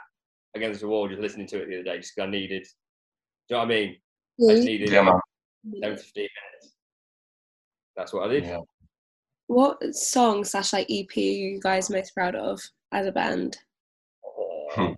against 0.56 0.82
the 0.82 0.88
wall, 0.88 1.08
just 1.08 1.22
listening 1.22 1.48
to 1.48 1.62
it 1.62 1.68
the 1.68 1.76
other 1.76 1.84
day, 1.84 1.98
just 1.98 2.16
'cause 2.16 2.24
I 2.24 2.30
needed. 2.30 2.64
Do 2.64 2.70
you 3.50 3.56
know 3.56 3.58
what 3.60 3.66
I 3.66 3.68
mean? 3.68 4.02
I 4.50 4.54
just 4.54 4.66
needed 4.66 4.90
Yeah, 4.90 5.02
man. 5.04 5.20
10, 5.82 5.98
15 5.98 6.28
minutes. 6.52 6.76
That's 7.96 8.14
what 8.14 8.26
I 8.30 8.34
did. 8.34 8.46
Yeah. 8.46 8.60
What 9.48 9.84
song 9.96 10.44
slash 10.46 10.72
like 10.74 10.88
EP 10.90 11.16
are 11.18 11.20
you 11.20 11.60
guys 11.60 11.90
most 11.90 12.14
proud 12.14 12.36
of 12.36 12.62
as 12.92 13.06
a 13.06 13.12
band, 13.12 13.58
Hmm. 14.72 14.94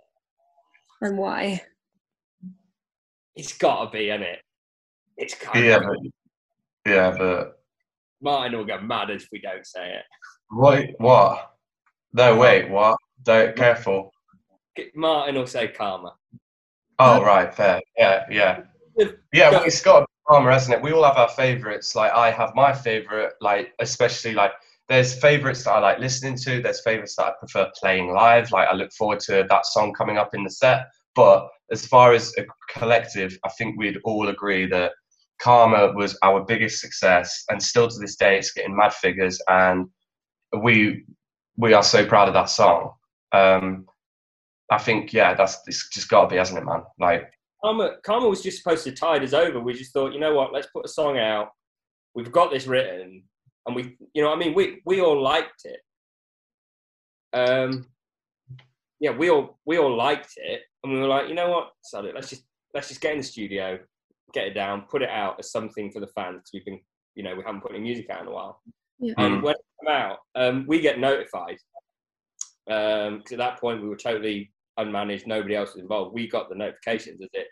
and 1.01 1.17
why? 1.17 1.65
It's 3.35 3.57
got 3.57 3.85
to 3.85 3.91
be, 3.91 4.09
isn't 4.09 4.21
it? 4.21 4.41
It's 5.17 5.33
kind 5.33 5.65
Yeah, 5.65 5.77
of. 5.77 5.83
but, 5.83 5.97
yeah, 6.91 7.15
but 7.17 7.62
Martin 8.23 8.57
will 8.57 8.65
get 8.65 8.83
mad 8.83 9.09
if 9.09 9.27
we 9.31 9.39
don't 9.41 9.65
say 9.65 9.91
it. 9.95 10.05
what? 10.49 10.89
What? 10.97 11.51
No, 12.13 12.35
wait, 12.37 12.69
what? 12.69 12.97
Don't 13.23 13.55
careful. 13.55 14.11
Martin 14.95 15.35
will 15.35 15.47
say 15.47 15.67
Karma. 15.67 16.15
Oh, 16.99 17.23
right, 17.23 17.53
fair. 17.53 17.81
Yeah, 17.97 18.25
yeah, 18.29 18.61
yeah. 19.33 19.51
Well, 19.51 19.63
it's 19.63 19.81
got 19.81 20.07
Karma, 20.27 20.51
hasn't 20.51 20.75
it? 20.75 20.81
We 20.81 20.93
all 20.93 21.03
have 21.03 21.17
our 21.17 21.29
favourites. 21.29 21.95
Like 21.95 22.11
I 22.13 22.31
have 22.31 22.55
my 22.55 22.73
favourite. 22.73 23.33
Like 23.41 23.73
especially 23.79 24.33
like 24.33 24.51
there's 24.89 25.19
favourites 25.19 25.63
that 25.63 25.71
I 25.71 25.79
like 25.79 25.99
listening 25.99 26.37
to. 26.37 26.61
There's 26.61 26.81
favourites 26.81 27.15
that 27.17 27.25
I 27.25 27.31
prefer 27.39 27.71
playing 27.79 28.13
live. 28.13 28.51
Like 28.51 28.67
I 28.67 28.73
look 28.73 28.93
forward 28.93 29.19
to 29.21 29.45
that 29.49 29.65
song 29.65 29.93
coming 29.93 30.17
up 30.17 30.33
in 30.33 30.43
the 30.43 30.49
set. 30.49 30.87
But 31.15 31.47
as 31.71 31.85
far 31.85 32.13
as 32.13 32.33
a 32.37 32.43
collective, 32.71 33.37
I 33.43 33.49
think 33.49 33.77
we'd 33.77 33.99
all 34.03 34.29
agree 34.29 34.65
that 34.67 34.91
Karma 35.41 35.93
was 35.93 36.17
our 36.23 36.45
biggest 36.45 36.79
success, 36.79 37.43
and 37.49 37.61
still 37.61 37.87
to 37.87 37.99
this 37.99 38.15
day, 38.15 38.37
it's 38.37 38.53
getting 38.53 38.75
mad 38.75 38.93
figures, 38.93 39.41
and 39.47 39.87
we 40.61 41.03
we 41.57 41.73
are 41.73 41.83
so 41.83 42.05
proud 42.05 42.27
of 42.27 42.33
that 42.33 42.49
song. 42.49 42.91
Um, 43.31 43.85
I 44.71 44.77
think 44.77 45.13
yeah, 45.13 45.33
that's 45.33 45.59
it's 45.67 45.89
just 45.89 46.09
got 46.09 46.23
to 46.23 46.27
be, 46.27 46.37
hasn't 46.37 46.59
it, 46.59 46.65
man? 46.65 46.83
Like 46.99 47.31
Karma, 47.63 47.95
Karma 48.03 48.27
was 48.27 48.41
just 48.41 48.57
supposed 48.57 48.83
to 48.85 48.91
tide 48.91 49.23
us 49.23 49.33
over. 49.33 49.59
We 49.59 49.73
just 49.73 49.93
thought, 49.93 50.13
you 50.13 50.19
know 50.19 50.33
what, 50.33 50.53
let's 50.53 50.67
put 50.67 50.85
a 50.85 50.89
song 50.89 51.17
out. 51.17 51.49
We've 52.15 52.31
got 52.31 52.51
this 52.51 52.67
written, 52.67 53.23
and 53.65 53.75
we, 53.75 53.97
you 54.13 54.23
know, 54.23 54.31
I 54.31 54.35
mean, 54.35 54.53
we 54.53 54.81
we 54.85 55.01
all 55.01 55.21
liked 55.21 55.65
it. 55.65 55.79
Um, 57.33 57.87
yeah, 58.99 59.11
we 59.11 59.29
all 59.29 59.59
we 59.65 59.77
all 59.77 59.95
liked 59.95 60.33
it, 60.37 60.61
and 60.83 60.93
we 60.93 60.99
were 60.99 61.07
like, 61.07 61.27
you 61.27 61.35
know 61.35 61.49
what, 61.49 61.71
sod 61.83 62.05
let's 62.13 62.29
just 62.29 62.43
let's 62.73 62.87
just 62.87 63.01
get 63.01 63.13
in 63.13 63.19
the 63.19 63.23
studio, 63.23 63.79
get 64.33 64.47
it 64.47 64.53
down, 64.53 64.85
put 64.89 65.01
it 65.01 65.09
out 65.09 65.35
as 65.39 65.51
something 65.51 65.91
for 65.91 65.99
the 65.99 66.07
fans. 66.07 66.37
Because 66.37 66.51
we've 66.53 66.65
been, 66.65 66.79
you 67.15 67.23
know, 67.23 67.35
we 67.35 67.43
haven't 67.43 67.61
put 67.61 67.71
any 67.71 67.79
music 67.81 68.09
out 68.09 68.21
in 68.21 68.27
a 68.27 68.31
while. 68.31 68.61
Yeah. 68.99 69.13
And 69.17 69.35
Mm. 69.39 69.43
when 69.43 69.55
it 69.55 69.61
came 69.85 69.93
out, 69.95 70.19
um, 70.35 70.65
we 70.67 70.79
get 70.81 70.99
notified 70.99 71.57
because 72.65 73.31
at 73.31 73.37
that 73.37 73.59
point 73.59 73.81
we 73.81 73.89
were 73.89 73.97
totally 73.97 74.53
unmanaged. 74.79 75.27
Nobody 75.27 75.55
else 75.55 75.73
was 75.73 75.81
involved. 75.81 76.13
We 76.13 76.27
got 76.27 76.49
the 76.49 76.55
notifications 76.55 77.21
as 77.21 77.29
it 77.33 77.47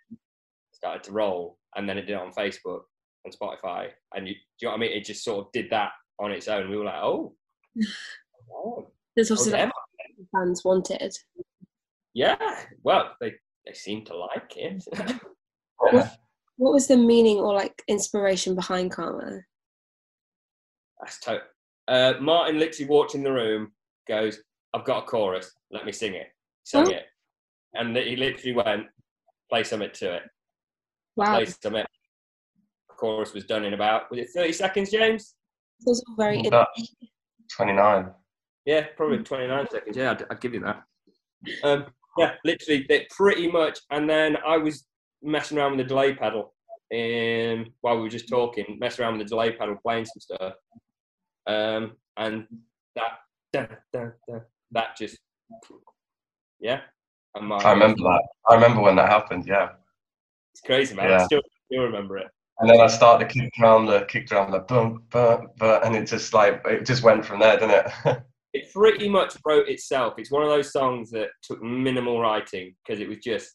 started 0.72 1.04
to 1.04 1.12
roll, 1.12 1.58
and 1.76 1.88
then 1.88 1.98
it 1.98 2.04
did 2.04 2.14
it 2.14 2.20
on 2.22 2.32
Facebook 2.32 2.82
and 3.26 3.36
Spotify. 3.38 3.90
And 4.16 4.28
you, 4.28 4.34
do 4.34 4.40
you 4.62 4.68
know 4.68 4.72
what 4.72 4.78
I 4.78 4.80
mean? 4.80 4.92
It 4.94 5.04
just 5.06 5.24
sort 5.24 5.46
of 5.46 5.52
did 5.52 5.70
that 5.72 5.92
on 6.20 6.32
its 6.32 6.48
own. 6.48 6.70
We 6.70 6.78
were 6.78 6.86
like, 6.86 7.04
oh, 7.04 7.36
oh, 8.54 8.88
There's 9.16 9.30
oh, 9.32 9.36
obviously 9.36 9.52
them. 9.52 9.70
like 9.70 10.28
fans 10.34 10.64
wanted. 10.64 11.14
yeah. 12.14 12.38
Well, 12.84 13.16
they 13.20 13.34
they 13.66 13.74
seem 13.74 14.06
to 14.06 14.16
like 14.16 14.54
it. 14.56 14.84
What 16.62 16.74
was 16.74 16.86
the 16.86 16.96
meaning 16.96 17.40
or 17.40 17.56
like 17.56 17.82
inspiration 17.88 18.54
behind 18.54 18.92
Karma? 18.92 19.40
That's 21.00 21.20
to- 21.22 21.42
uh, 21.88 22.14
Martin 22.22 22.60
literally 22.60 22.88
walked 22.88 23.16
in 23.16 23.24
the 23.24 23.32
room, 23.32 23.72
goes, 24.08 24.44
"I've 24.72 24.86
got 24.86 25.02
a 25.02 25.08
chorus. 25.08 25.52
Let 25.72 25.88
me 25.88 25.92
sing 25.92 26.14
it." 26.14 26.28
Sung 26.64 26.88
Oh. 26.88 26.92
it, 26.92 27.08
and 27.74 27.98
he 27.98 28.16
literally 28.16 28.54
went, 28.54 28.88
"Play 29.50 29.64
something 29.64 29.90
to 29.92 30.18
it." 30.18 30.24
Wow, 31.16 31.34
Play 31.34 31.44
it 31.44 31.58
something. 31.60 31.86
Chorus 32.90 33.34
was 33.34 33.46
done 33.48 33.66
in 33.66 33.74
about 33.74 34.12
was 34.12 34.20
it 34.20 34.30
thirty 34.30 34.54
seconds, 34.54 34.92
James? 34.92 35.34
It 35.80 35.86
was 35.88 36.04
all 36.10 36.16
very. 36.16 36.44
That- 36.44 36.68
29. 37.58 38.14
Yeah, 38.66 38.86
probably 38.96 39.24
twenty 39.24 39.48
nine 39.48 39.68
seconds. 39.68 39.98
Yeah, 39.98 40.12
I'd, 40.12 40.26
I'd 40.30 40.40
give 40.42 40.54
you 40.54 40.60
that. 40.60 40.84
Um, 41.64 41.88
yeah, 42.20 42.36
literally, 42.46 42.88
pretty 43.10 43.48
much. 43.52 43.80
And 43.90 44.08
then 44.08 44.38
I 44.46 44.58
was 44.58 44.86
messing 45.22 45.58
around 45.58 45.78
with 45.78 45.86
the 45.86 45.90
delay 45.90 46.14
pedal, 46.14 46.54
um, 46.94 47.72
while 47.82 47.96
we 47.96 48.02
were 48.02 48.10
just 48.10 48.30
talking, 48.30 48.78
messing 48.80 49.04
around 49.04 49.18
with 49.18 49.28
the 49.28 49.30
delay 49.30 49.52
pedal, 49.54 49.76
playing 49.82 50.06
some 50.06 50.20
stuff, 50.20 50.54
um, 51.48 51.94
and 52.18 52.48
that 52.96 53.20
da, 53.54 53.66
da, 53.94 54.06
da, 54.28 54.40
that 54.72 54.98
just 54.98 55.18
yeah. 56.60 56.82
And 57.36 57.48
my, 57.48 57.58
I 57.58 57.72
remember 57.72 58.04
that. 58.04 58.22
I 58.50 58.56
remember 58.56 58.82
when 58.82 58.96
that 58.98 59.10
happened, 59.10 59.46
yeah. 59.48 59.70
It's 60.54 60.62
crazy, 60.62 60.94
man. 60.96 61.08
I 61.08 61.10
Yeah. 61.12 61.26
still, 61.26 61.42
still 61.66 61.84
remember 61.84 62.18
it. 62.18 62.28
And 62.60 62.70
then 62.70 62.80
I 62.80 62.88
started 62.88 63.28
to 63.28 63.34
kick 63.34 63.52
drum, 63.58 63.86
the 63.88 64.06
kick 64.06 64.28
drum, 64.28 64.52
the 64.52 64.60
boom, 64.60 65.04
boom, 65.10 65.48
boom, 65.58 65.80
and 65.84 65.96
it 65.96 66.06
just 66.06 66.34
like, 66.34 66.62
it 66.66 66.86
just 66.86 67.04
went 67.04 67.26
from 67.26 67.40
there, 67.40 67.58
didn't 67.58 67.86
it? 68.06 68.18
It 68.54 68.70
pretty 68.74 69.08
much 69.08 69.38
wrote 69.46 69.70
itself. 69.70 70.16
It's 70.18 70.30
one 70.30 70.44
of 70.44 70.50
those 70.50 70.74
songs 70.74 71.10
that 71.12 71.30
took 71.42 71.64
minimal 71.64 72.20
writing 72.20 72.76
because 72.84 73.00
it 73.00 73.08
was 73.08 73.20
just 73.20 73.54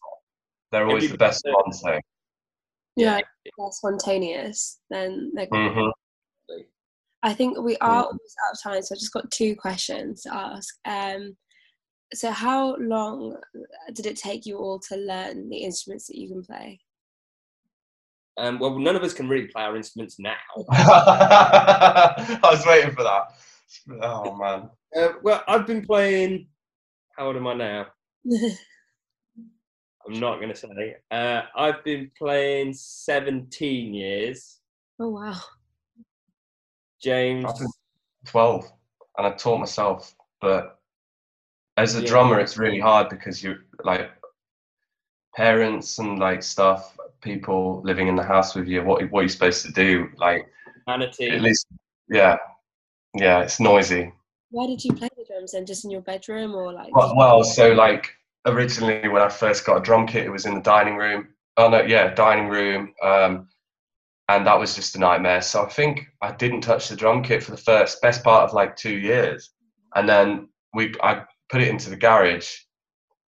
They're 0.72 0.86
always 0.86 1.10
the 1.10 1.18
best 1.18 1.44
ones, 1.46 1.82
though. 1.82 1.98
yeah, 2.96 3.20
they're 3.44 3.70
spontaneous. 3.70 4.80
Then 4.90 5.32
they're 5.34 5.48
hmm 5.50 5.88
I 7.22 7.32
think 7.32 7.58
we 7.58 7.76
are 7.78 8.04
almost 8.04 8.36
out 8.46 8.52
of 8.52 8.62
time, 8.62 8.82
so 8.82 8.94
I've 8.94 9.00
just 9.00 9.12
got 9.12 9.30
two 9.32 9.56
questions 9.56 10.22
to 10.22 10.34
ask. 10.34 10.74
Um, 10.84 11.36
so, 12.14 12.30
how 12.30 12.76
long 12.76 13.36
did 13.94 14.06
it 14.06 14.16
take 14.16 14.46
you 14.46 14.58
all 14.58 14.78
to 14.80 14.96
learn 14.96 15.48
the 15.48 15.56
instruments 15.56 16.06
that 16.06 16.18
you 16.18 16.28
can 16.28 16.44
play? 16.44 16.80
um, 18.38 18.58
well, 18.58 18.78
none 18.78 18.96
of 18.96 19.02
us 19.02 19.14
can 19.14 19.28
really 19.28 19.46
play 19.48 19.62
our 19.62 19.76
instruments 19.76 20.18
now. 20.18 20.34
I 20.70 22.38
was 22.42 22.64
waiting 22.66 22.92
for 22.92 23.02
that. 23.02 23.22
Oh, 24.02 24.36
man. 24.36 24.70
Uh, 24.94 25.14
well, 25.22 25.42
I've 25.48 25.66
been 25.66 25.84
playing. 25.84 26.48
How 27.16 27.26
old 27.26 27.36
am 27.36 27.46
I 27.46 27.54
now? 27.54 27.86
I'm 30.06 30.20
not 30.20 30.36
going 30.36 30.50
to 30.50 30.56
say. 30.56 30.96
Uh, 31.10 31.42
I've 31.56 31.82
been 31.84 32.10
playing 32.16 32.74
17 32.74 33.94
years. 33.94 34.60
oh 35.00 35.08
wow! 35.08 35.40
James, 37.02 37.50
12 38.26 38.64
and 39.18 39.26
I 39.26 39.30
taught 39.32 39.58
myself, 39.58 40.14
but 40.40 40.78
as 41.76 41.96
a 41.96 42.00
Yeah. 42.02 42.08
drummer, 42.08 42.40
it's 42.40 42.56
really 42.56 42.80
hard 42.80 43.08
because 43.10 43.42
you 43.42 43.56
like 43.84 44.10
parents 45.34 45.98
and 45.98 46.18
like 46.18 46.42
stuff, 46.42 46.96
people 47.20 47.82
living 47.84 48.08
in 48.08 48.16
the 48.16 48.22
house 48.22 48.54
with 48.54 48.66
you. 48.66 48.82
What 48.82 49.10
what 49.10 49.20
are 49.20 49.22
you 49.24 49.28
supposed 49.28 49.64
to 49.66 49.72
do? 49.72 50.08
Like 50.16 50.46
Manatee. 50.86 51.30
at 51.30 51.42
least, 51.42 51.66
yeah, 52.08 52.36
yeah, 53.14 53.40
it's 53.42 53.60
noisy. 53.60 54.12
Why 54.50 54.66
did 54.66 54.82
you 54.84 54.94
play 54.94 55.08
the 55.16 55.24
drums 55.24 55.52
then? 55.52 55.66
Just 55.66 55.84
in 55.84 55.90
your 55.90 56.00
bedroom 56.00 56.54
or 56.54 56.72
like? 56.72 56.94
Well, 56.94 57.14
well, 57.16 57.44
so 57.44 57.72
like 57.72 58.14
originally 58.46 59.08
when 59.08 59.22
I 59.22 59.28
first 59.28 59.66
got 59.66 59.78
a 59.78 59.82
drum 59.82 60.06
kit, 60.06 60.24
it 60.24 60.30
was 60.30 60.46
in 60.46 60.54
the 60.54 60.60
dining 60.60 60.96
room. 60.96 61.28
Oh 61.56 61.68
no, 61.68 61.82
yeah, 61.82 62.14
dining 62.14 62.48
room. 62.48 62.94
Um, 63.02 63.48
and 64.28 64.46
that 64.46 64.58
was 64.58 64.74
just 64.74 64.96
a 64.96 64.98
nightmare. 64.98 65.42
So 65.42 65.64
I 65.64 65.68
think 65.68 66.06
I 66.20 66.32
didn't 66.32 66.62
touch 66.62 66.88
the 66.88 66.96
drum 66.96 67.22
kit 67.22 67.42
for 67.42 67.52
the 67.52 67.56
first 67.56 68.00
best 68.02 68.24
part 68.24 68.44
of 68.44 68.54
like 68.54 68.76
two 68.76 68.96
years, 68.96 69.50
and 69.94 70.08
then 70.08 70.48
we 70.74 70.94
I 71.02 71.24
put 71.48 71.60
it 71.60 71.68
into 71.68 71.90
the 71.90 71.96
garage. 71.96 72.56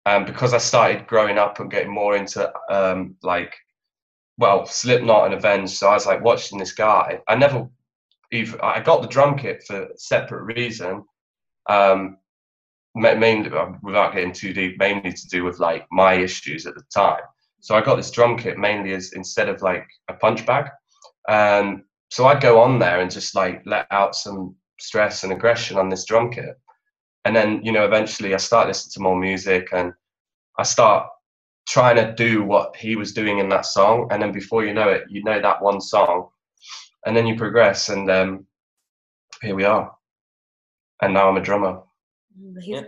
Um, 0.06 0.24
because 0.24 0.54
I 0.54 0.58
started 0.58 1.06
growing 1.06 1.38
up 1.38 1.60
and 1.60 1.70
getting 1.70 1.92
more 1.92 2.16
into 2.16 2.50
um, 2.70 3.18
like, 3.24 3.54
well, 4.38 4.66
Slipknot 4.66 5.26
and 5.26 5.34
Avenged. 5.34 5.74
So 5.74 5.90
I 5.90 5.96
was 5.96 6.06
like 6.06 6.24
watching 6.24 6.58
this 6.58 6.72
guy. 6.72 7.20
I 7.28 7.36
never 7.36 7.68
even 8.32 8.60
I 8.62 8.80
got 8.80 9.02
the 9.02 9.10
drum 9.10 9.38
kit 9.38 9.64
for 9.68 9.84
a 9.84 9.98
separate 9.98 10.56
reason. 10.56 11.04
Um, 11.70 12.18
mainly 12.98 13.50
without 13.82 14.14
getting 14.14 14.34
too 14.34 14.54
deep, 14.54 14.78
mainly 14.80 15.14
to 15.14 15.28
do 15.30 15.44
with 15.44 15.60
like 15.60 15.86
my 15.92 16.14
issues 16.14 16.66
at 16.66 16.76
the 16.76 16.84
time. 16.94 17.22
So 17.62 17.76
I 17.76 17.82
got 17.82 17.96
this 17.96 18.12
drum 18.12 18.38
kit 18.38 18.58
mainly 18.58 18.94
as 18.94 19.14
instead 19.14 19.50
of 19.50 19.62
like 19.62 19.88
a 20.10 20.14
punch 20.14 20.46
bag. 20.46 20.70
Um, 21.30 21.84
so 22.10 22.26
I'd 22.28 22.42
go 22.42 22.60
on 22.62 22.80
there 22.80 23.02
and 23.02 23.12
just 23.12 23.36
like 23.36 23.62
let 23.66 23.88
out 23.92 24.16
some 24.16 24.56
stress 24.80 25.24
and 25.24 25.34
aggression 25.34 25.78
on 25.78 25.90
this 25.90 26.06
drum 26.06 26.32
kit. 26.32 26.56
and 27.26 27.36
then 27.36 27.62
you 27.64 27.72
know 27.72 27.86
eventually 27.86 28.34
I 28.34 28.38
start 28.38 28.68
listening 28.68 28.92
to 28.94 29.02
more 29.02 29.20
music 29.20 29.70
and 29.74 29.92
I 30.58 30.64
start 30.64 31.08
trying 31.68 31.98
to 31.98 32.14
do 32.14 32.44
what 32.44 32.76
he 32.76 32.96
was 32.96 33.14
doing 33.14 33.40
in 33.40 33.50
that 33.50 33.66
song, 33.66 34.08
and 34.12 34.22
then 34.22 34.32
before 34.32 34.64
you 34.66 34.74
know 34.74 34.90
it, 34.90 35.04
you 35.10 35.24
know 35.24 35.42
that 35.42 35.62
one 35.62 35.82
song, 35.82 36.30
and 37.06 37.16
then 37.16 37.28
you 37.28 37.36
progress, 37.36 37.90
and 37.90 38.10
um, 38.10 38.46
here 39.42 39.56
we 39.56 39.66
are, 39.66 39.94
and 41.02 41.14
now 41.14 41.30
I'm 41.30 41.38
a 41.38 41.42
drummer. 41.42 41.82
Yeah. 42.62 42.84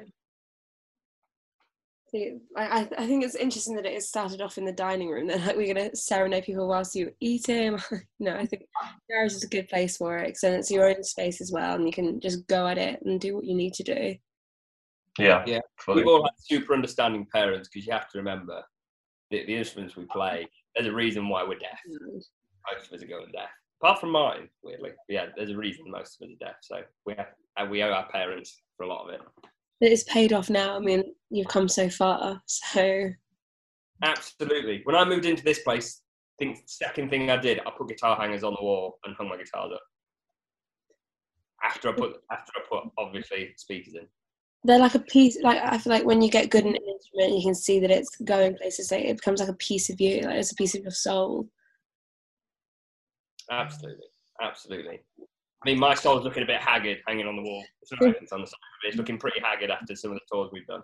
I, 2.57 2.87
I 2.97 3.07
think 3.07 3.23
it's 3.23 3.35
interesting 3.35 3.75
that 3.75 3.85
it 3.85 4.01
started 4.01 4.41
off 4.41 4.57
in 4.57 4.65
the 4.65 4.71
dining 4.71 5.09
room. 5.09 5.27
That 5.27 5.45
like 5.45 5.55
we're 5.55 5.73
gonna 5.73 5.95
serenade 5.95 6.43
people 6.43 6.67
whilst 6.67 6.95
you 6.95 7.11
eat 7.19 7.45
him. 7.47 7.79
no, 8.19 8.35
I 8.35 8.45
think 8.45 8.63
garage 9.09 9.33
is 9.33 9.43
a 9.43 9.47
good 9.47 9.67
place 9.69 9.97
for 9.97 10.17
it 10.17 10.27
because 10.27 10.43
it's 10.43 10.71
your 10.71 10.89
own 10.89 11.03
space 11.03 11.41
as 11.41 11.51
well, 11.51 11.75
and 11.75 11.85
you 11.85 11.93
can 11.93 12.19
just 12.19 12.47
go 12.47 12.67
at 12.67 12.77
it 12.77 12.99
and 13.05 13.19
do 13.19 13.35
what 13.35 13.45
you 13.45 13.55
need 13.55 13.73
to 13.75 13.83
do. 13.83 14.15
Yeah, 15.17 15.43
yeah. 15.45 15.59
Fully. 15.77 15.97
We've 15.97 16.07
all 16.07 16.23
had 16.23 16.31
super 16.39 16.73
understanding 16.73 17.27
parents 17.33 17.69
because 17.69 17.85
you 17.85 17.93
have 17.93 18.09
to 18.09 18.17
remember 18.17 18.63
the, 19.31 19.45
the, 19.45 19.55
instruments 19.55 19.95
we 19.95 20.05
play. 20.05 20.47
There's 20.75 20.87
a 20.87 20.93
reason 20.93 21.27
why 21.27 21.43
we're 21.43 21.59
deaf. 21.59 21.79
Mm. 21.89 22.21
Most 22.73 22.87
of 22.87 22.93
us 22.93 23.03
are 23.03 23.07
going 23.07 23.31
deaf, 23.31 23.49
apart 23.81 23.99
from 23.99 24.11
mine, 24.11 24.49
weirdly. 24.63 24.91
Yeah, 25.09 25.27
there's 25.35 25.49
a 25.49 25.57
reason 25.57 25.85
most 25.89 26.21
of 26.21 26.27
us 26.27 26.33
are 26.33 26.45
deaf. 26.45 26.55
So 26.61 26.81
we 27.05 27.15
have, 27.15 27.69
we 27.69 27.83
owe 27.83 27.91
our 27.91 28.07
parents 28.09 28.61
for 28.79 28.85
a 28.85 28.87
lot 28.87 29.03
of 29.03 29.09
it 29.13 29.21
it's 29.81 30.03
paid 30.03 30.33
off 30.33 30.49
now. 30.49 30.75
I 30.75 30.79
mean, 30.79 31.03
you've 31.29 31.47
come 31.47 31.67
so 31.67 31.89
far. 31.89 32.41
So 32.45 33.09
absolutely. 34.03 34.81
When 34.83 34.95
I 34.95 35.05
moved 35.05 35.25
into 35.25 35.43
this 35.43 35.59
place, 35.59 36.01
I 36.39 36.45
think 36.45 36.59
second 36.65 37.09
thing 37.09 37.29
I 37.29 37.37
did, 37.37 37.59
I 37.59 37.71
put 37.77 37.89
guitar 37.89 38.17
hangers 38.17 38.43
on 38.43 38.55
the 38.57 38.63
wall 38.63 38.99
and 39.05 39.15
hung 39.15 39.29
my 39.29 39.37
guitars 39.37 39.71
up. 39.73 39.81
After 41.63 41.89
I 41.89 41.93
put 41.93 42.13
after 42.31 42.51
I 42.55 42.61
put 42.69 42.91
obviously 42.97 43.53
speakers 43.57 43.93
in. 43.95 44.07
They're 44.63 44.79
like 44.79 44.95
a 44.95 44.99
piece. 44.99 45.37
Like 45.41 45.61
I 45.61 45.77
feel 45.77 45.91
like 45.91 46.05
when 46.05 46.21
you 46.21 46.29
get 46.29 46.49
good 46.49 46.65
at 46.65 46.67
an 46.67 46.75
instrument, 46.75 47.37
you 47.37 47.43
can 47.43 47.55
see 47.55 47.79
that 47.79 47.91
it's 47.91 48.15
going 48.23 48.55
places. 48.55 48.91
Like 48.91 49.05
it 49.05 49.17
becomes 49.17 49.39
like 49.39 49.49
a 49.49 49.53
piece 49.53 49.89
of 49.89 49.99
you. 49.99 50.21
Like 50.21 50.35
it's 50.35 50.51
a 50.51 50.55
piece 50.55 50.75
of 50.75 50.81
your 50.81 50.91
soul. 50.91 51.47
Absolutely, 53.51 54.07
absolutely. 54.41 55.01
I 55.61 55.69
mean, 55.69 55.79
my 55.79 55.93
soul's 55.93 56.23
looking 56.23 56.43
a 56.43 56.45
bit 56.45 56.61
haggard 56.61 56.99
hanging 57.05 57.27
on 57.27 57.35
the 57.35 57.41
wall. 57.41 57.63
It's, 57.81 57.91
on 57.91 57.99
the 57.99 58.13
side 58.27 58.37
of 58.41 58.43
it. 58.43 58.87
it's 58.87 58.97
looking 58.97 59.17
pretty 59.17 59.41
haggard 59.41 59.71
after 59.71 59.95
some 59.95 60.11
of 60.11 60.17
the 60.17 60.21
tours 60.31 60.49
we've 60.53 60.65
done. 60.67 60.83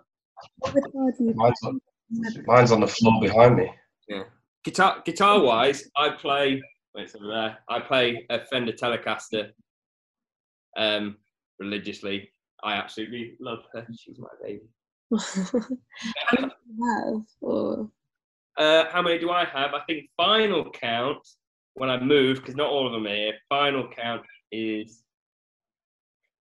Mine's 1.34 1.58
on, 1.64 1.80
mine's 2.46 2.72
on 2.72 2.80
the 2.80 2.86
floor 2.86 3.20
behind 3.20 3.56
me. 3.56 3.70
Yeah. 4.08 4.24
Guitar, 4.64 5.02
guitar 5.04 5.40
wise, 5.40 5.88
I 5.96 6.10
play. 6.10 6.62
Wait, 6.94 7.10
over 7.16 7.26
there. 7.26 7.58
I 7.68 7.80
play 7.80 8.26
a 8.28 8.44
Fender 8.46 8.72
Telecaster. 8.72 9.50
Um, 10.76 11.16
religiously, 11.58 12.28
I 12.62 12.74
absolutely 12.74 13.36
love 13.40 13.60
her. 13.72 13.86
She's 13.98 14.18
my 14.18 14.28
baby. 14.42 14.60
how 16.26 16.40
many 16.40 16.52
do 16.66 16.84
have? 16.84 17.22
Or? 17.40 17.90
Uh, 18.58 18.84
how 18.90 19.00
many 19.00 19.18
do 19.18 19.30
I 19.30 19.44
have? 19.44 19.72
I 19.72 19.80
think 19.86 20.10
final 20.16 20.70
count 20.70 21.26
when 21.74 21.90
I 21.90 22.00
move, 22.00 22.38
because 22.38 22.56
not 22.56 22.68
all 22.70 22.86
of 22.86 22.92
them 22.92 23.06
are 23.06 23.14
here. 23.14 23.34
Final 23.48 23.88
count 23.88 24.22
is 24.56 25.02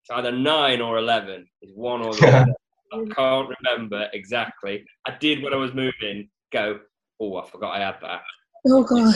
it's 0.06 0.12
either 0.12 0.32
nine 0.32 0.82
or 0.82 1.00
eleven. 1.00 1.48
It's 1.62 1.74
one 1.74 2.02
or 2.02 2.14
the 2.14 2.28
other. 2.28 2.54
I 2.94 3.14
can't 3.14 3.50
remember 3.60 4.08
exactly. 4.14 4.86
I 5.08 5.18
did 5.18 5.42
when 5.42 5.54
I 5.54 5.58
was 5.58 5.74
moving. 5.74 6.30
Go. 6.52 6.80
Oh, 7.20 7.38
I 7.38 7.50
forgot 7.50 7.76
I 7.82 7.86
had 7.86 7.96
that. 8.02 8.22
Oh 8.68 8.84
god. 8.84 9.16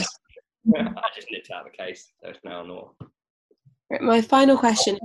I 0.76 1.08
just 1.14 1.28
nipped 1.30 1.50
out 1.52 1.66
of 1.66 1.72
the 1.72 1.78
case, 1.78 2.12
so 2.22 2.30
it's 2.30 2.40
now 2.44 2.64
not. 2.64 2.94
Right, 3.90 4.02
my 4.02 4.20
final 4.20 4.56
question, 4.58 4.98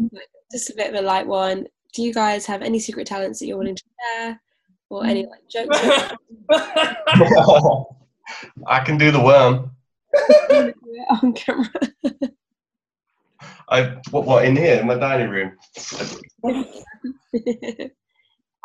just 0.51 0.69
a 0.71 0.75
bit 0.75 0.93
of 0.93 0.95
a 0.95 1.05
light 1.05 1.27
one. 1.27 1.67
Do 1.93 2.01
you 2.01 2.13
guys 2.13 2.45
have 2.45 2.61
any 2.61 2.79
secret 2.79 3.07
talents 3.07 3.39
that 3.39 3.45
you're 3.45 3.57
willing 3.57 3.75
to 3.75 3.83
share, 4.17 4.41
or 4.89 5.05
any 5.05 5.27
like 5.27 5.47
jokes? 5.49 5.79
I 8.67 8.79
can 8.83 8.97
do 8.97 9.11
the 9.11 9.21
worm. 9.21 9.71
on 11.21 11.33
camera. 11.33 11.69
I 13.69 13.97
what, 14.11 14.25
what 14.25 14.45
in 14.45 14.55
here 14.55 14.75
in 14.75 14.87
my 14.87 14.95
dining 14.95 15.29
room. 15.29 15.57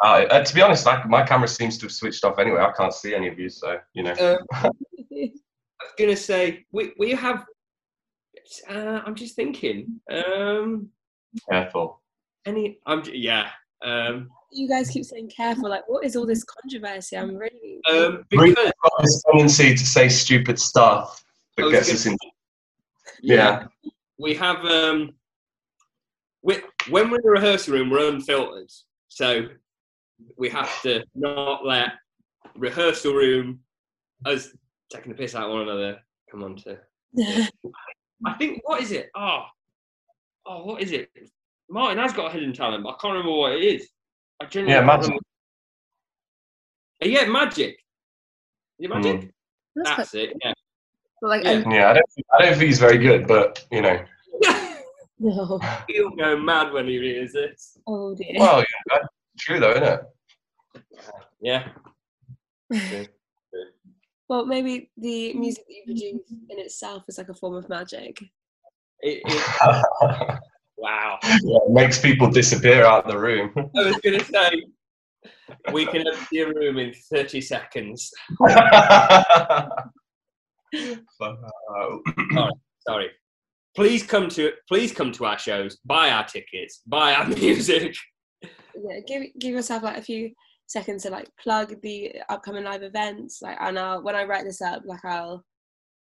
uh, 0.02 0.06
uh, 0.06 0.44
to 0.44 0.54
be 0.54 0.62
honest, 0.62 0.86
like 0.86 1.08
my 1.08 1.24
camera 1.24 1.48
seems 1.48 1.78
to 1.78 1.86
have 1.86 1.92
switched 1.92 2.24
off 2.24 2.38
anyway. 2.38 2.60
I 2.60 2.72
can't 2.72 2.92
see 2.92 3.14
any 3.14 3.28
of 3.28 3.38
you, 3.38 3.48
so 3.48 3.78
you 3.94 4.02
know. 4.02 4.12
Um, 4.12 4.38
I 4.62 4.70
was 5.14 5.94
gonna 5.98 6.16
say 6.16 6.64
we 6.72 6.92
we 6.98 7.12
have. 7.12 7.46
Uh, 8.68 9.00
I'm 9.06 9.14
just 9.14 9.36
thinking. 9.36 10.00
Um, 10.10 10.90
Careful. 11.48 12.00
Any? 12.46 12.78
I'm 12.86 13.02
yeah. 13.12 13.50
Um, 13.82 14.28
you 14.52 14.68
guys 14.68 14.90
keep 14.90 15.04
saying 15.04 15.30
careful. 15.34 15.70
Like, 15.70 15.88
what 15.88 16.04
is 16.04 16.16
all 16.16 16.26
this 16.26 16.44
controversy? 16.44 17.16
I'm 17.16 17.36
really. 17.36 17.80
Um, 17.88 18.24
because 18.28 18.54
got 18.54 18.74
this 19.00 19.22
tendency 19.30 19.74
to 19.74 19.86
say 19.86 20.08
stupid 20.08 20.58
stuff 20.58 21.24
that 21.56 21.70
gets 21.70 21.92
us 21.92 22.06
in. 22.06 22.16
Yeah. 23.22 23.66
yeah 23.82 23.89
we 24.20 24.34
have 24.34 24.64
um, 24.64 25.10
we, 26.42 26.58
when 26.88 27.10
we're 27.10 27.16
in 27.16 27.22
the 27.22 27.30
rehearsal 27.30 27.74
room, 27.74 27.90
we're 27.90 28.08
unfiltered, 28.08 28.70
so 29.08 29.48
we 30.36 30.48
have 30.50 30.82
to 30.82 31.02
not 31.14 31.64
let 31.64 31.92
rehearsal 32.56 33.14
room 33.14 33.60
us 34.26 34.48
taking 34.92 35.12
the 35.12 35.18
piss 35.18 35.34
out 35.34 35.44
of 35.44 35.52
one 35.52 35.62
another 35.62 35.98
come 36.30 36.44
on 36.44 36.56
to. 36.56 36.78
I 38.26 38.34
think 38.38 38.60
what 38.64 38.82
is 38.82 38.92
it? 38.92 39.10
Oh, 39.16 39.44
oh, 40.46 40.64
what 40.64 40.82
is 40.82 40.92
it? 40.92 41.10
Martin 41.70 41.98
has 41.98 42.12
got 42.12 42.30
a 42.30 42.32
hidden 42.32 42.52
talent, 42.52 42.84
but 42.84 42.90
I 42.90 42.96
can't 43.00 43.14
remember 43.14 43.36
what 43.36 43.52
it 43.52 43.64
is. 43.64 43.88
I 44.40 44.46
genuinely 44.46 44.80
yeah, 44.80 44.86
magic. 44.86 45.14
Uh, 47.02 47.06
yeah, 47.06 47.26
magic. 47.26 47.78
Is 48.78 48.86
it 48.86 48.90
magic? 48.90 49.20
Mm. 49.20 49.30
That's, 49.76 49.96
That's 49.96 50.14
it. 50.14 50.32
Yeah. 50.42 50.52
Well, 51.20 51.30
like, 51.30 51.44
yeah. 51.44 51.62
yeah, 51.70 51.90
I 51.90 51.94
don't, 51.94 52.10
think, 52.14 52.26
I 52.32 52.42
don't 52.42 52.52
think 52.56 52.68
he's 52.68 52.78
very 52.78 52.98
good, 52.98 53.26
but 53.26 53.64
you 53.70 53.82
know. 53.82 54.02
no. 55.18 55.60
He'll 55.88 56.10
go 56.10 56.38
mad 56.38 56.72
when 56.72 56.86
he 56.86 56.98
hears 56.98 57.32
this. 57.32 57.76
Oh 57.86 58.14
dear. 58.14 58.36
Well, 58.38 58.64
yeah, 58.90 58.98
true 59.38 59.60
though, 59.60 59.72
isn't 59.72 59.84
it? 59.84 60.00
Yeah. 61.40 61.68
well, 64.28 64.46
maybe 64.46 64.90
the 64.96 65.34
music 65.34 65.64
that 65.66 65.74
you 65.74 65.84
produce 65.84 66.32
in 66.48 66.58
itself 66.58 67.04
is 67.08 67.18
like 67.18 67.28
a 67.28 67.34
form 67.34 67.54
of 67.54 67.68
magic. 67.68 68.20
It, 69.00 69.22
it, 69.24 69.44
wow. 70.76 71.18
Yeah, 71.22 71.58
it 71.66 71.70
makes 71.70 71.98
people 72.00 72.30
disappear 72.30 72.84
out 72.84 73.06
of 73.06 73.12
the 73.12 73.18
room. 73.18 73.52
I 73.56 73.84
was 73.84 73.96
going 73.96 74.18
to 74.18 74.24
say, 74.24 74.64
we 75.72 75.86
can 75.86 76.06
empty 76.06 76.40
a 76.40 76.48
room 76.48 76.78
in 76.78 76.92
30 77.10 77.40
seconds. 77.40 78.12
Uh, 80.74 80.96
sorry, 81.18 81.36
oh, 82.36 82.50
sorry. 82.88 83.10
Please 83.76 84.02
come 84.02 84.28
to 84.30 84.52
please 84.68 84.92
come 84.92 85.12
to 85.12 85.24
our 85.24 85.38
shows. 85.38 85.78
Buy 85.84 86.10
our 86.10 86.24
tickets. 86.24 86.82
Buy 86.86 87.14
our 87.14 87.26
music. 87.28 87.94
Yeah, 88.42 89.00
give 89.06 89.22
give 89.38 89.52
yourself 89.52 89.82
like 89.82 89.98
a 89.98 90.02
few 90.02 90.30
seconds 90.66 91.02
to 91.02 91.10
like 91.10 91.28
plug 91.42 91.74
the 91.82 92.14
upcoming 92.28 92.64
live 92.64 92.82
events. 92.82 93.40
Like, 93.42 93.56
and 93.60 93.78
I'll 93.78 94.02
when 94.02 94.16
I 94.16 94.24
write 94.24 94.44
this 94.44 94.62
up, 94.62 94.82
like 94.84 95.04
I'll 95.04 95.44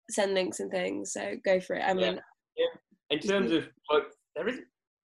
send 0.10 0.34
links 0.34 0.60
and 0.60 0.71
things. 0.71 1.13
So 1.13 1.36
go 1.45 1.60
for 1.60 1.76
it. 1.76 1.84
I 1.84 1.93
mean, 1.93 2.15
yeah. 2.15 2.19
yeah. 2.58 2.65
in 3.12 3.19
mm-hmm. 3.19 3.30
terms 3.30 3.52
of 3.52 3.67
like, 3.91 4.04
there 4.36 4.47
isn't 4.47 4.65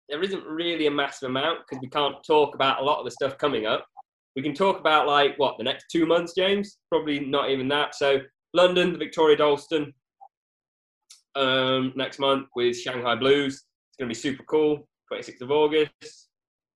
there 0.09 0.23
isn't 0.23 0.45
really 0.45 0.87
a 0.87 0.91
massive 0.91 1.31
amount 1.31 1.61
because 1.61 1.81
we 1.81 1.88
can't 1.88 2.17
talk 2.27 2.55
about 2.55 2.81
a 2.81 2.85
lot 2.85 2.99
of 2.99 3.05
the 3.05 3.11
stuff 3.11 3.38
coming 3.38 3.67
up. 3.67 3.87
We 4.37 4.43
can 4.43 4.55
talk 4.55 4.81
about 4.81 5.07
like 5.07 5.38
what 5.38 5.57
the 5.59 5.65
next 5.65 5.87
two 5.91 6.07
months, 6.07 6.35
James. 6.35 6.79
Probably 6.91 7.21
not 7.21 7.51
even 7.51 7.69
that. 7.69 7.95
So 7.95 8.21
London, 8.55 8.93
the 8.93 8.99
Victoria 8.99 9.37
Dalston 9.37 9.93
um, 11.35 11.93
next 11.97 12.19
month 12.19 12.49
with 12.55 12.79
Shanghai 12.79 13.15
Blues. 13.15 13.55
It's 13.55 13.97
going 13.99 14.09
to 14.09 14.15
be 14.15 14.21
super 14.21 14.45
cool. 14.45 14.88
26th 15.12 15.43
of 15.43 15.51
August. 15.51 16.29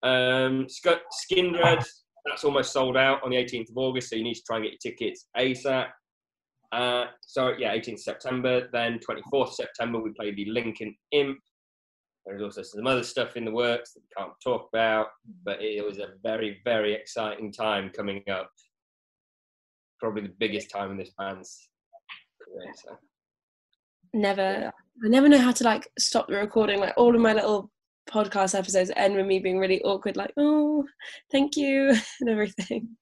Um, 0.03 0.67
Skindred, 0.69 1.85
that's 2.25 2.45
almost 2.45 2.73
sold 2.73 2.97
out 2.97 3.23
on 3.23 3.31
the 3.31 3.37
18th 3.37 3.71
of 3.71 3.77
August, 3.77 4.11
so 4.11 4.17
you 4.17 4.25
need 4.25 4.35
to 4.35 4.43
try 4.47 4.57
and 4.57 4.65
get 4.65 4.73
your 4.73 4.93
tickets 4.93 5.27
ASAP. 5.37 5.89
Uh, 6.73 7.05
so 7.21 7.53
yeah, 7.59 7.75
18th 7.75 8.01
September. 8.01 8.69
Then 8.73 8.99
24th 8.99 9.53
September, 9.53 10.01
we 10.01 10.12
play 10.12 10.35
the 10.35 10.47
Lincoln 10.51 10.95
Imp. 11.12 11.39
There's 12.24 12.43
also 12.43 12.62
some 12.62 12.87
other 12.87 13.05
stuff 13.05 13.37
in 13.37 13.45
the 13.45 13.53
works 13.53 13.93
that 13.93 14.01
we 14.01 14.09
can't 14.16 14.33
talk 14.43 14.68
about, 14.72 15.09
but 15.45 15.62
it 15.62 15.85
was 15.85 15.99
a 15.99 16.09
very, 16.24 16.61
very 16.64 16.93
exciting 16.93 17.53
time 17.53 17.91
coming 17.95 18.22
up 18.29 18.51
probably 20.01 20.22
the 20.22 20.34
biggest 20.38 20.70
time 20.70 20.90
in 20.90 20.97
this 20.97 21.12
band's 21.18 21.68
career. 22.42 22.72
So. 22.74 22.97
Never, 24.12 24.72
I 25.05 25.09
never 25.09 25.28
know 25.28 25.38
how 25.38 25.53
to 25.53 25.64
like 25.64 25.88
stop 25.99 26.28
the 26.28 26.36
recording. 26.36 26.80
Like 26.80 26.94
all 26.97 27.14
of 27.14 27.20
my 27.20 27.34
little 27.34 27.70
podcast 28.09 28.59
episodes 28.59 28.90
end 28.97 29.16
with 29.16 29.26
me 29.26 29.38
being 29.38 29.59
really 29.59 29.82
awkward, 29.82 30.16
like, 30.16 30.32
oh, 30.36 30.84
thank 31.30 31.57
you, 31.57 31.94
and 32.20 32.30
everything. 32.30 32.97